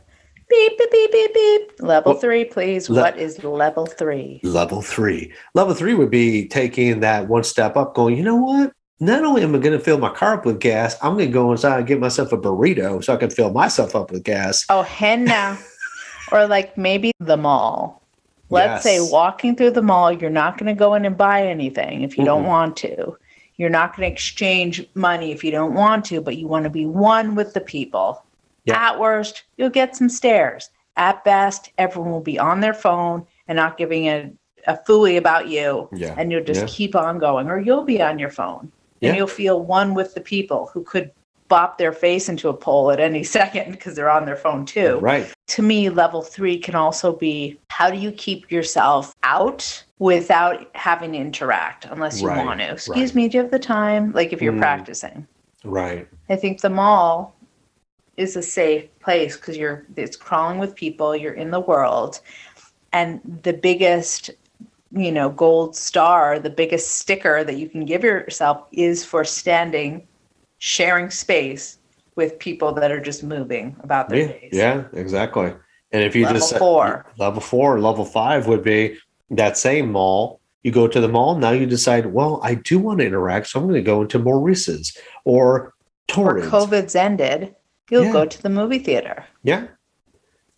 [0.52, 1.72] Beep, beep, beep, beep, beep.
[1.80, 2.90] Level well, three, please.
[2.90, 4.38] Le- what is level three?
[4.42, 5.32] Level three.
[5.54, 8.70] Level three would be taking that one step up, going, you know what?
[9.00, 11.32] Not only am I going to fill my car up with gas, I'm going to
[11.32, 14.66] go inside and get myself a burrito so I can fill myself up with gas.
[14.68, 15.58] Oh, henna.
[16.32, 18.01] or like maybe the mall.
[18.52, 19.06] Let's yes.
[19.06, 22.16] say walking through the mall, you're not going to go in and buy anything if
[22.16, 22.26] you mm-hmm.
[22.26, 23.16] don't want to.
[23.56, 26.70] You're not going to exchange money if you don't want to, but you want to
[26.70, 28.24] be one with the people.
[28.64, 28.90] Yeah.
[28.90, 30.70] At worst, you'll get some stares.
[30.96, 34.30] At best, everyone will be on their phone and not giving a,
[34.66, 35.88] a fooey about you.
[35.92, 36.14] Yeah.
[36.18, 36.66] And you'll just yeah.
[36.68, 38.70] keep on going, or you'll be on your phone
[39.02, 39.10] yeah.
[39.10, 41.10] and you'll feel one with the people who could
[41.52, 44.96] bop their face into a pole at any second because they're on their phone too.
[45.00, 45.30] Right.
[45.48, 51.12] To me, level three can also be how do you keep yourself out without having
[51.12, 52.72] to interact unless you Right, want to?
[52.72, 53.14] Excuse right.
[53.14, 54.12] me, do you have the time?
[54.12, 54.60] Like if you're Mm.
[54.60, 55.26] practicing.
[55.62, 56.08] Right.
[56.30, 57.34] I think the mall
[58.16, 62.20] is a safe place because you're it's crawling with people, you're in the world.
[62.94, 64.30] And the biggest,
[64.90, 70.06] you know, gold star, the biggest sticker that you can give yourself is for standing,
[70.64, 71.78] sharing space
[72.14, 74.50] with people that are just moving about their Yeah, days.
[74.52, 75.52] yeah, exactly.
[75.90, 77.04] And if you Level just four.
[77.18, 78.96] level four, level five would be
[79.30, 80.40] that same mall.
[80.62, 83.58] You go to the mall, now you decide, well, I do want to interact, so
[83.58, 85.74] I'm going to go into Maurices or
[86.16, 87.56] Or COVID's ended,
[87.90, 88.12] you'll Yeah.
[88.12, 89.24] go to the movie theater.
[89.42, 89.66] Yeah.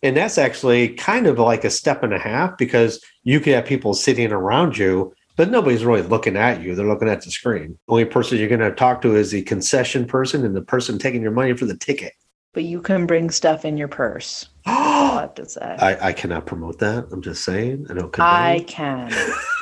[0.03, 3.65] And that's actually kind of like a step and a half because you could have
[3.65, 6.75] people sitting around you, but nobody's really looking at you.
[6.75, 7.77] They're looking at the screen.
[7.87, 10.97] The Only person you're going to talk to is the concession person and the person
[10.97, 12.13] taking your money for the ticket.
[12.53, 14.47] But you can bring stuff in your purse.
[14.65, 15.97] All I I, have to say.
[16.01, 17.07] I cannot promote that.
[17.11, 17.87] I'm just saying.
[17.89, 19.11] I don't I can.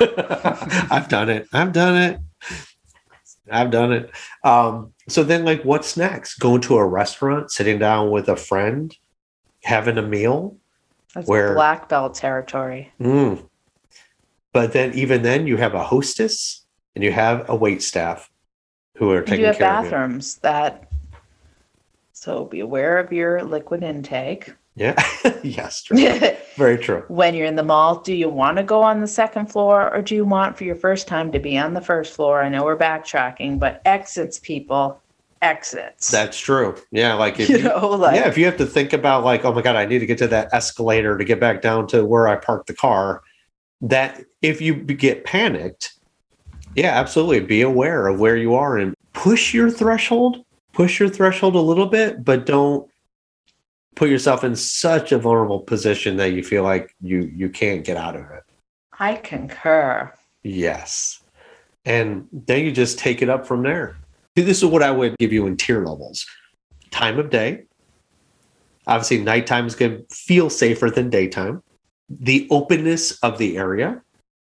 [0.90, 1.48] I've done it.
[1.52, 2.20] I've done it.
[3.50, 4.10] I've done it.
[4.42, 6.36] Um, so then, like, what's next?
[6.36, 8.96] Going to a restaurant, sitting down with a friend,
[9.64, 10.56] having a meal.
[11.14, 12.92] That's Where- black belt territory.
[13.00, 13.44] Mm.
[14.54, 18.30] But then, even then, you have a hostess and you have a wait staff
[18.96, 20.88] who are And taking you have care of bathrooms that
[22.12, 24.54] so be aware of your liquid intake.
[24.76, 24.94] Yeah.
[25.42, 25.82] yes.
[25.82, 25.98] True.
[26.56, 27.02] Very true.
[27.08, 30.00] when you're in the mall, do you want to go on the second floor or
[30.02, 32.40] do you want for your first time to be on the first floor?
[32.40, 35.00] I know we're backtracking, but exits people,
[35.42, 36.12] exits.
[36.12, 36.76] That's true.
[36.92, 37.14] Yeah.
[37.14, 39.52] Like if you you, know, like yeah, if you have to think about like, oh
[39.52, 42.28] my god, I need to get to that escalator to get back down to where
[42.28, 43.22] I parked the car.
[43.80, 45.94] That if you get panicked,
[46.74, 50.44] yeah, absolutely, be aware of where you are and push your threshold.
[50.72, 52.90] Push your threshold a little bit, but don't
[53.94, 57.96] put yourself in such a vulnerable position that you feel like you you can't get
[57.96, 58.42] out of it.
[58.98, 60.12] I concur.
[60.42, 61.20] Yes.
[61.84, 63.96] And then you just take it up from there.
[64.36, 66.26] See, This is what I would give you in tier levels
[66.90, 67.64] time of day.
[68.86, 71.62] Obviously, nighttime is going to feel safer than daytime.
[72.08, 74.02] The openness of the area,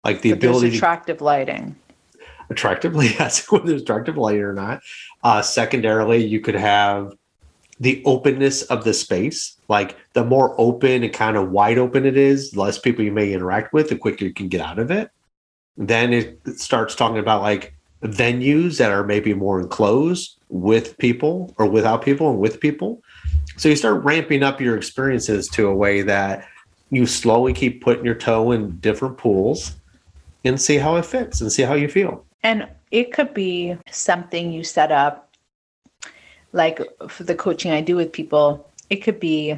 [0.03, 1.75] like the but there's ability to attractive lighting.
[2.49, 4.81] attractively, yes, whether there's attractive light or not.
[5.23, 7.13] Uh, secondarily, you could have
[7.79, 9.57] the openness of the space.
[9.67, 13.11] Like the more open and kind of wide open it is, the less people you
[13.11, 15.11] may interact with, the quicker you can get out of it.
[15.77, 17.73] Then it starts talking about like
[18.03, 23.01] venues that are maybe more enclosed with people or without people and with people.
[23.57, 26.45] So you start ramping up your experiences to a way that
[26.95, 29.75] you slowly keep putting your toe in different pools
[30.43, 32.25] and see how it fits and see how you feel.
[32.43, 35.33] And it could be something you set up,
[36.51, 39.55] like for the coaching I do with people, it could be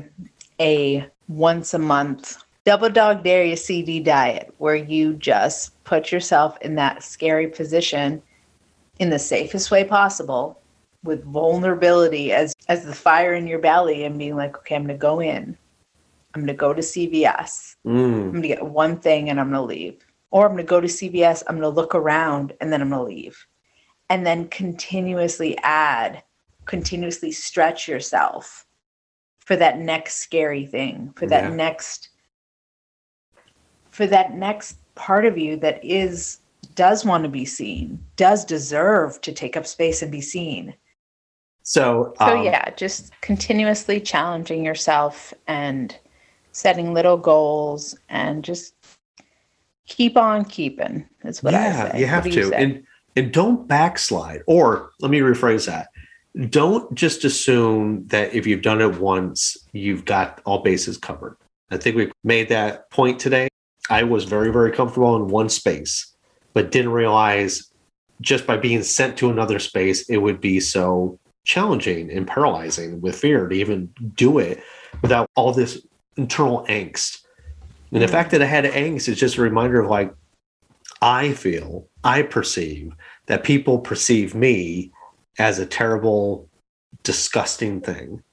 [0.60, 6.58] a once a month double dog dare you CD diet where you just put yourself
[6.62, 8.22] in that scary position
[9.00, 10.60] in the safest way possible
[11.04, 14.98] with vulnerability as as the fire in your belly and being like, okay, I'm gonna
[14.98, 15.56] go in.
[16.36, 17.78] I'm gonna go to CVS.
[17.88, 20.06] Mm, I'm gonna get one thing and I'm gonna leave.
[20.32, 23.46] Or I'm gonna go to CVS, I'm gonna look around and then I'm gonna leave.
[24.10, 26.24] And then continuously add,
[26.66, 28.66] continuously stretch yourself
[29.40, 31.50] for that next scary thing, for that Yeah.
[31.56, 32.10] next
[33.92, 36.40] for that next part of you that is
[36.74, 40.76] does want to be seen, does deserve to take up space and be seen.
[41.64, 45.98] So, So um, yeah, just continuously challenging yourself and
[46.56, 48.76] setting little goals and just
[49.88, 51.06] keep on keeping.
[51.26, 51.99] Is what I yeah, say.
[51.99, 52.56] you have to, say?
[52.56, 52.84] and
[53.16, 54.41] and don't backslide.
[54.47, 55.89] Or let me rephrase that:
[56.49, 61.36] don't just assume that if you've done it once, you've got all bases covered.
[61.72, 63.49] I think we made that point today.
[63.89, 66.16] I was very, very comfortable in one space,
[66.53, 67.70] but didn't realize
[68.22, 73.16] just by being sent to another space, it would be so challenging and paralyzing with
[73.16, 74.64] fear to even do it
[75.01, 75.86] without all this
[76.18, 77.20] internal angst.
[77.91, 80.13] And the fact that I had angst is just a reminder of like,
[81.01, 82.93] I feel, I perceive
[83.28, 84.91] that people perceive me
[85.38, 86.49] as a terrible,
[87.03, 88.24] disgusting thing.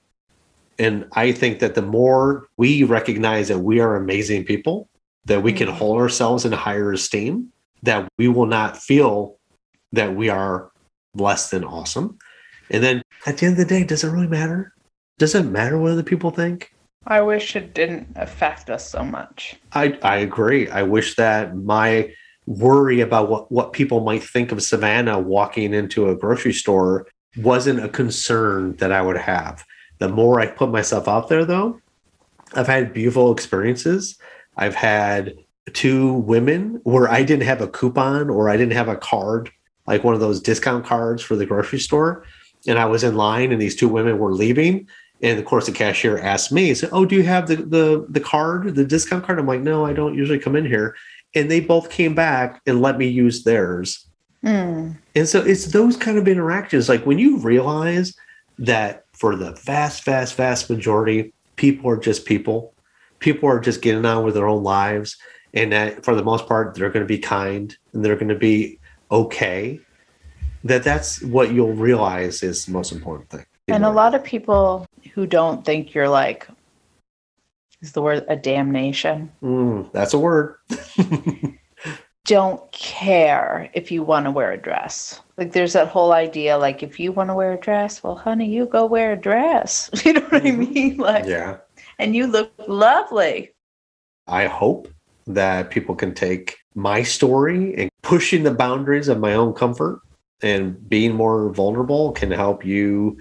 [0.79, 4.89] And I think that the more we recognize that we are amazing people,
[5.27, 5.75] that we can Mhm.
[5.75, 7.53] hold ourselves in higher esteem,
[7.83, 9.39] that we will not feel
[9.93, 10.71] that we are
[11.15, 12.19] less than awesome.
[12.71, 14.73] And then at the end of the day, does it really matter?
[15.19, 16.73] Does it matter what other people think?
[17.07, 19.57] I wish it didn't affect us so much.
[19.73, 20.69] I, I agree.
[20.69, 22.13] I wish that my
[22.47, 27.85] worry about what, what people might think of Savannah walking into a grocery store wasn't
[27.85, 29.65] a concern that I would have.
[29.99, 31.81] The more I put myself out there, though,
[32.55, 34.19] I've had beautiful experiences
[34.57, 35.35] I've had
[35.73, 39.51] two women where I didn't have a coupon or I didn't have a card,
[39.87, 42.25] like one of those discount cards for the grocery store.
[42.67, 44.89] And I was in line and these two women were leaving.
[45.23, 48.21] And of course the cashier asked me, said, Oh, do you have the the the
[48.21, 49.39] card, the discount card?
[49.39, 50.97] I'm like, no, I don't usually come in here.
[51.35, 54.07] And they both came back and let me use theirs.
[54.45, 54.99] Mm.
[55.15, 56.89] And so it's those kind of interactions.
[56.89, 58.15] Like when you realize
[58.59, 62.75] that for the vast, vast, vast majority, people are just people.
[63.21, 65.17] People are just getting on with their own lives.
[65.55, 68.35] And that for the most part, they're going to be kind and they're going to
[68.35, 68.79] be
[69.11, 69.81] okay.
[70.65, 73.47] That that's what you'll realize is the most important thing.
[73.69, 76.47] And a lot of people who don't think you're like,
[77.81, 80.57] is the word a damnation, Mm, that's a word.
[82.25, 85.21] don't care if you want to wear a dress.
[85.37, 88.49] Like there's that whole idea, like if you want to wear a dress, well, honey,
[88.49, 89.91] you go wear a dress.
[90.05, 90.73] You know what I Mhm.
[90.75, 90.97] mean?
[90.99, 91.59] Like, yeah.
[91.99, 93.51] and you look lovely.
[94.29, 94.89] I hope
[95.27, 100.01] that people can take my story and pushing the boundaries of my own comfort
[100.43, 103.19] and being more vulnerable can help you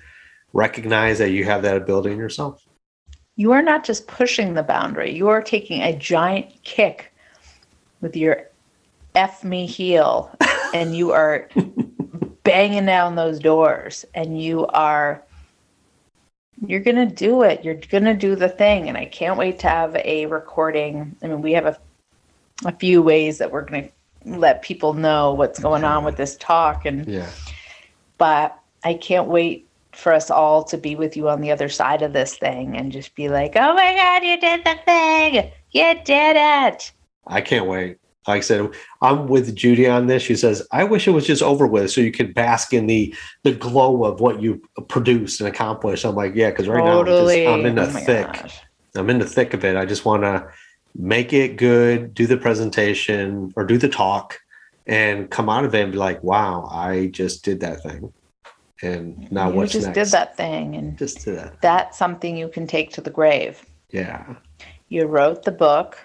[0.54, 2.66] recognize that you have that ability in yourself.
[3.36, 7.14] You are not just pushing the boundary, you are taking a giant kick
[8.02, 8.47] with your
[9.16, 10.32] F me heel
[10.74, 11.49] and you are
[12.43, 15.24] banging down those doors and you are
[16.68, 17.66] you're going to do it.
[17.66, 21.16] You're going to do the thing and I can't wait to have a recording.
[21.24, 21.78] I mean, we have a
[22.66, 26.38] a few ways that we're going to let people know what's going on with this
[26.38, 27.30] talk and Yeah.
[28.18, 29.68] but I can't wait
[30.02, 32.91] for us all to be with you on the other side of this thing and
[32.91, 35.52] just be like, oh my God, you did the thing.
[35.72, 36.91] You did it.
[37.28, 37.97] I can't wait.
[38.28, 38.70] Like I said,
[39.02, 40.22] I'm with Judy on this.
[40.22, 43.16] She says, I wish it was just over with so you could bask in the
[43.43, 46.06] the glow of what you produced and accomplished.
[46.06, 48.28] I'm like, yeah, because right now I'm, just- I'm in the Oh thick.
[48.28, 48.60] gosh.
[48.95, 49.76] I'm in the thick of it.
[49.76, 50.47] I just want to
[50.95, 54.38] make it good, do the presentation or do the talk,
[54.86, 58.14] and come out of it and be like, "Wow, I just did that thing."
[58.84, 59.96] And now you what's just next?
[59.98, 60.76] did that thing.
[60.76, 61.62] And Just did that.
[61.62, 63.64] that's something you can take to the grave.
[63.92, 64.36] Yeah.
[64.90, 65.98] You wrote the book,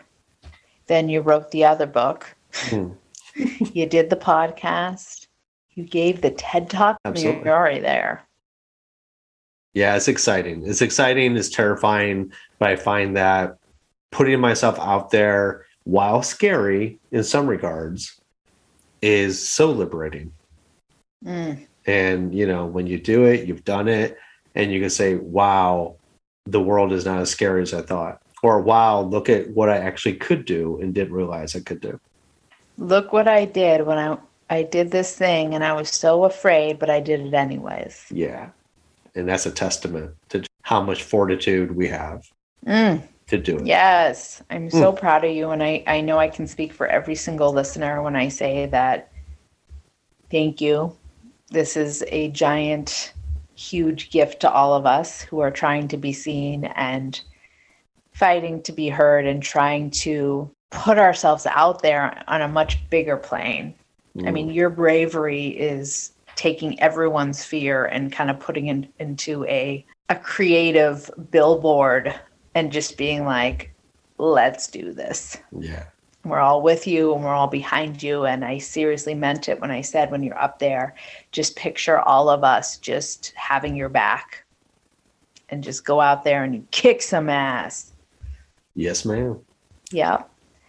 [0.87, 2.91] then you wrote the other book, Hmm.
[3.73, 5.27] you did the podcast,
[5.75, 6.99] you gave the TED talk.
[7.05, 7.45] Absolutely.
[7.45, 8.23] You're already there.
[9.75, 10.67] Yeah, it's exciting.
[10.67, 11.37] It's exciting.
[11.37, 13.59] It's terrifying, but I find that
[14.11, 18.19] putting myself out there, while scary in some regards,
[19.03, 20.33] is so liberating.
[21.25, 21.66] Mm.
[21.87, 24.19] And you know, when you do it, you've done it,
[24.55, 25.97] and you can say, "Wow,
[26.45, 29.79] the world is not as scary as I thought," or "Wow, look at what I
[29.79, 31.99] actually could do and didn't realize I could do."
[32.79, 34.19] Look what I did when I
[34.49, 38.07] I did this thing and I was so afraid, but I did it anyways.
[38.11, 38.51] Yeah,
[39.15, 42.23] and that's a testament to how much fortitude we have
[42.65, 43.03] Mm.
[43.29, 43.67] to do it.
[43.67, 45.51] Yes, I'm so proud of you.
[45.51, 49.13] And I, I know I can speak for every single listener when I say that
[50.31, 50.97] thank you.
[51.51, 53.13] This is a giant,
[53.55, 57.21] huge gift to all of us who are trying to be seen and
[58.13, 63.17] fighting to be heard and trying to put ourselves out there on a much bigger
[63.17, 63.75] plane.
[64.25, 64.55] I mean, mm.
[64.55, 71.11] your bravery is taking everyone's fear and kind of putting it into a a creative
[71.31, 72.15] billboard
[72.55, 73.75] and just being like,
[74.19, 75.37] let's do this.
[75.59, 75.85] yeah.
[76.29, 78.25] We're all with you and we're all behind you.
[78.25, 80.95] And I seriously meant it when I said, when you're up there,
[81.33, 84.45] just picture all of us just having your back
[85.49, 87.93] and just go out there and you kick some ass.
[88.75, 89.41] Yes, ma'am.
[89.93, 90.29] Yep.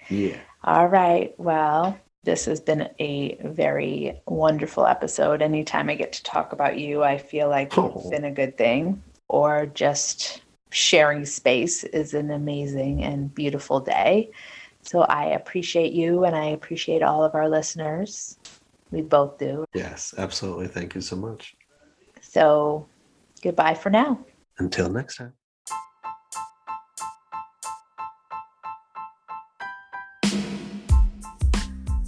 [0.10, 0.38] Yeah.
[0.64, 1.34] All right.
[1.40, 5.42] Well, this has been a very wonderful episode.
[5.42, 8.10] Anytime I get to talk about you, I feel like it's oh.
[8.10, 9.02] been a good thing.
[9.30, 14.32] Or just sharing space is an amazing and beautiful day.
[14.88, 18.38] So I appreciate you and I appreciate all of our listeners.
[18.90, 19.66] We both do.
[19.74, 20.68] Yes, absolutely.
[20.68, 21.58] Thank you so much.
[22.22, 22.88] So
[23.44, 24.18] goodbye for now.
[24.60, 25.34] Until next time.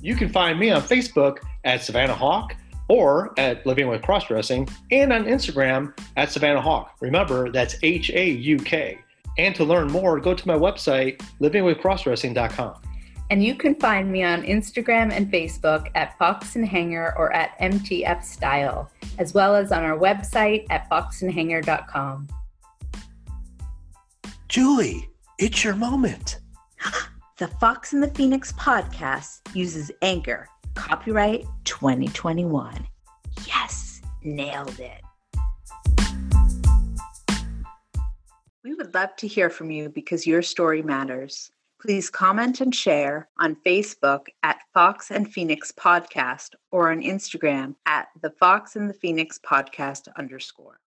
[0.01, 2.55] You can find me on Facebook at Savannah Hauk
[2.87, 6.91] or at Living with Crossdressing and on Instagram at Savannah Hauk.
[7.01, 8.99] Remember, that's H A U K.
[9.37, 12.81] And to learn more, go to my website, livingwithcrossdressing.com.
[13.31, 17.57] And you can find me on Instagram and Facebook at Fox and Hanger or at
[17.59, 22.27] MTF Style, as well as on our website at foxandhanger.com.
[24.47, 26.39] Julie, it's your moment.
[27.37, 30.49] The Fox and the Phoenix podcast uses Anchor.
[30.75, 32.85] Copyright 2021.
[33.47, 34.99] Yes, nailed it.
[38.61, 41.49] We would love to hear from you because your story matters.
[41.81, 48.09] Please comment and share on Facebook at Fox and Phoenix Podcast or on Instagram at
[48.21, 50.81] the Fox and the Phoenix Podcast underscore.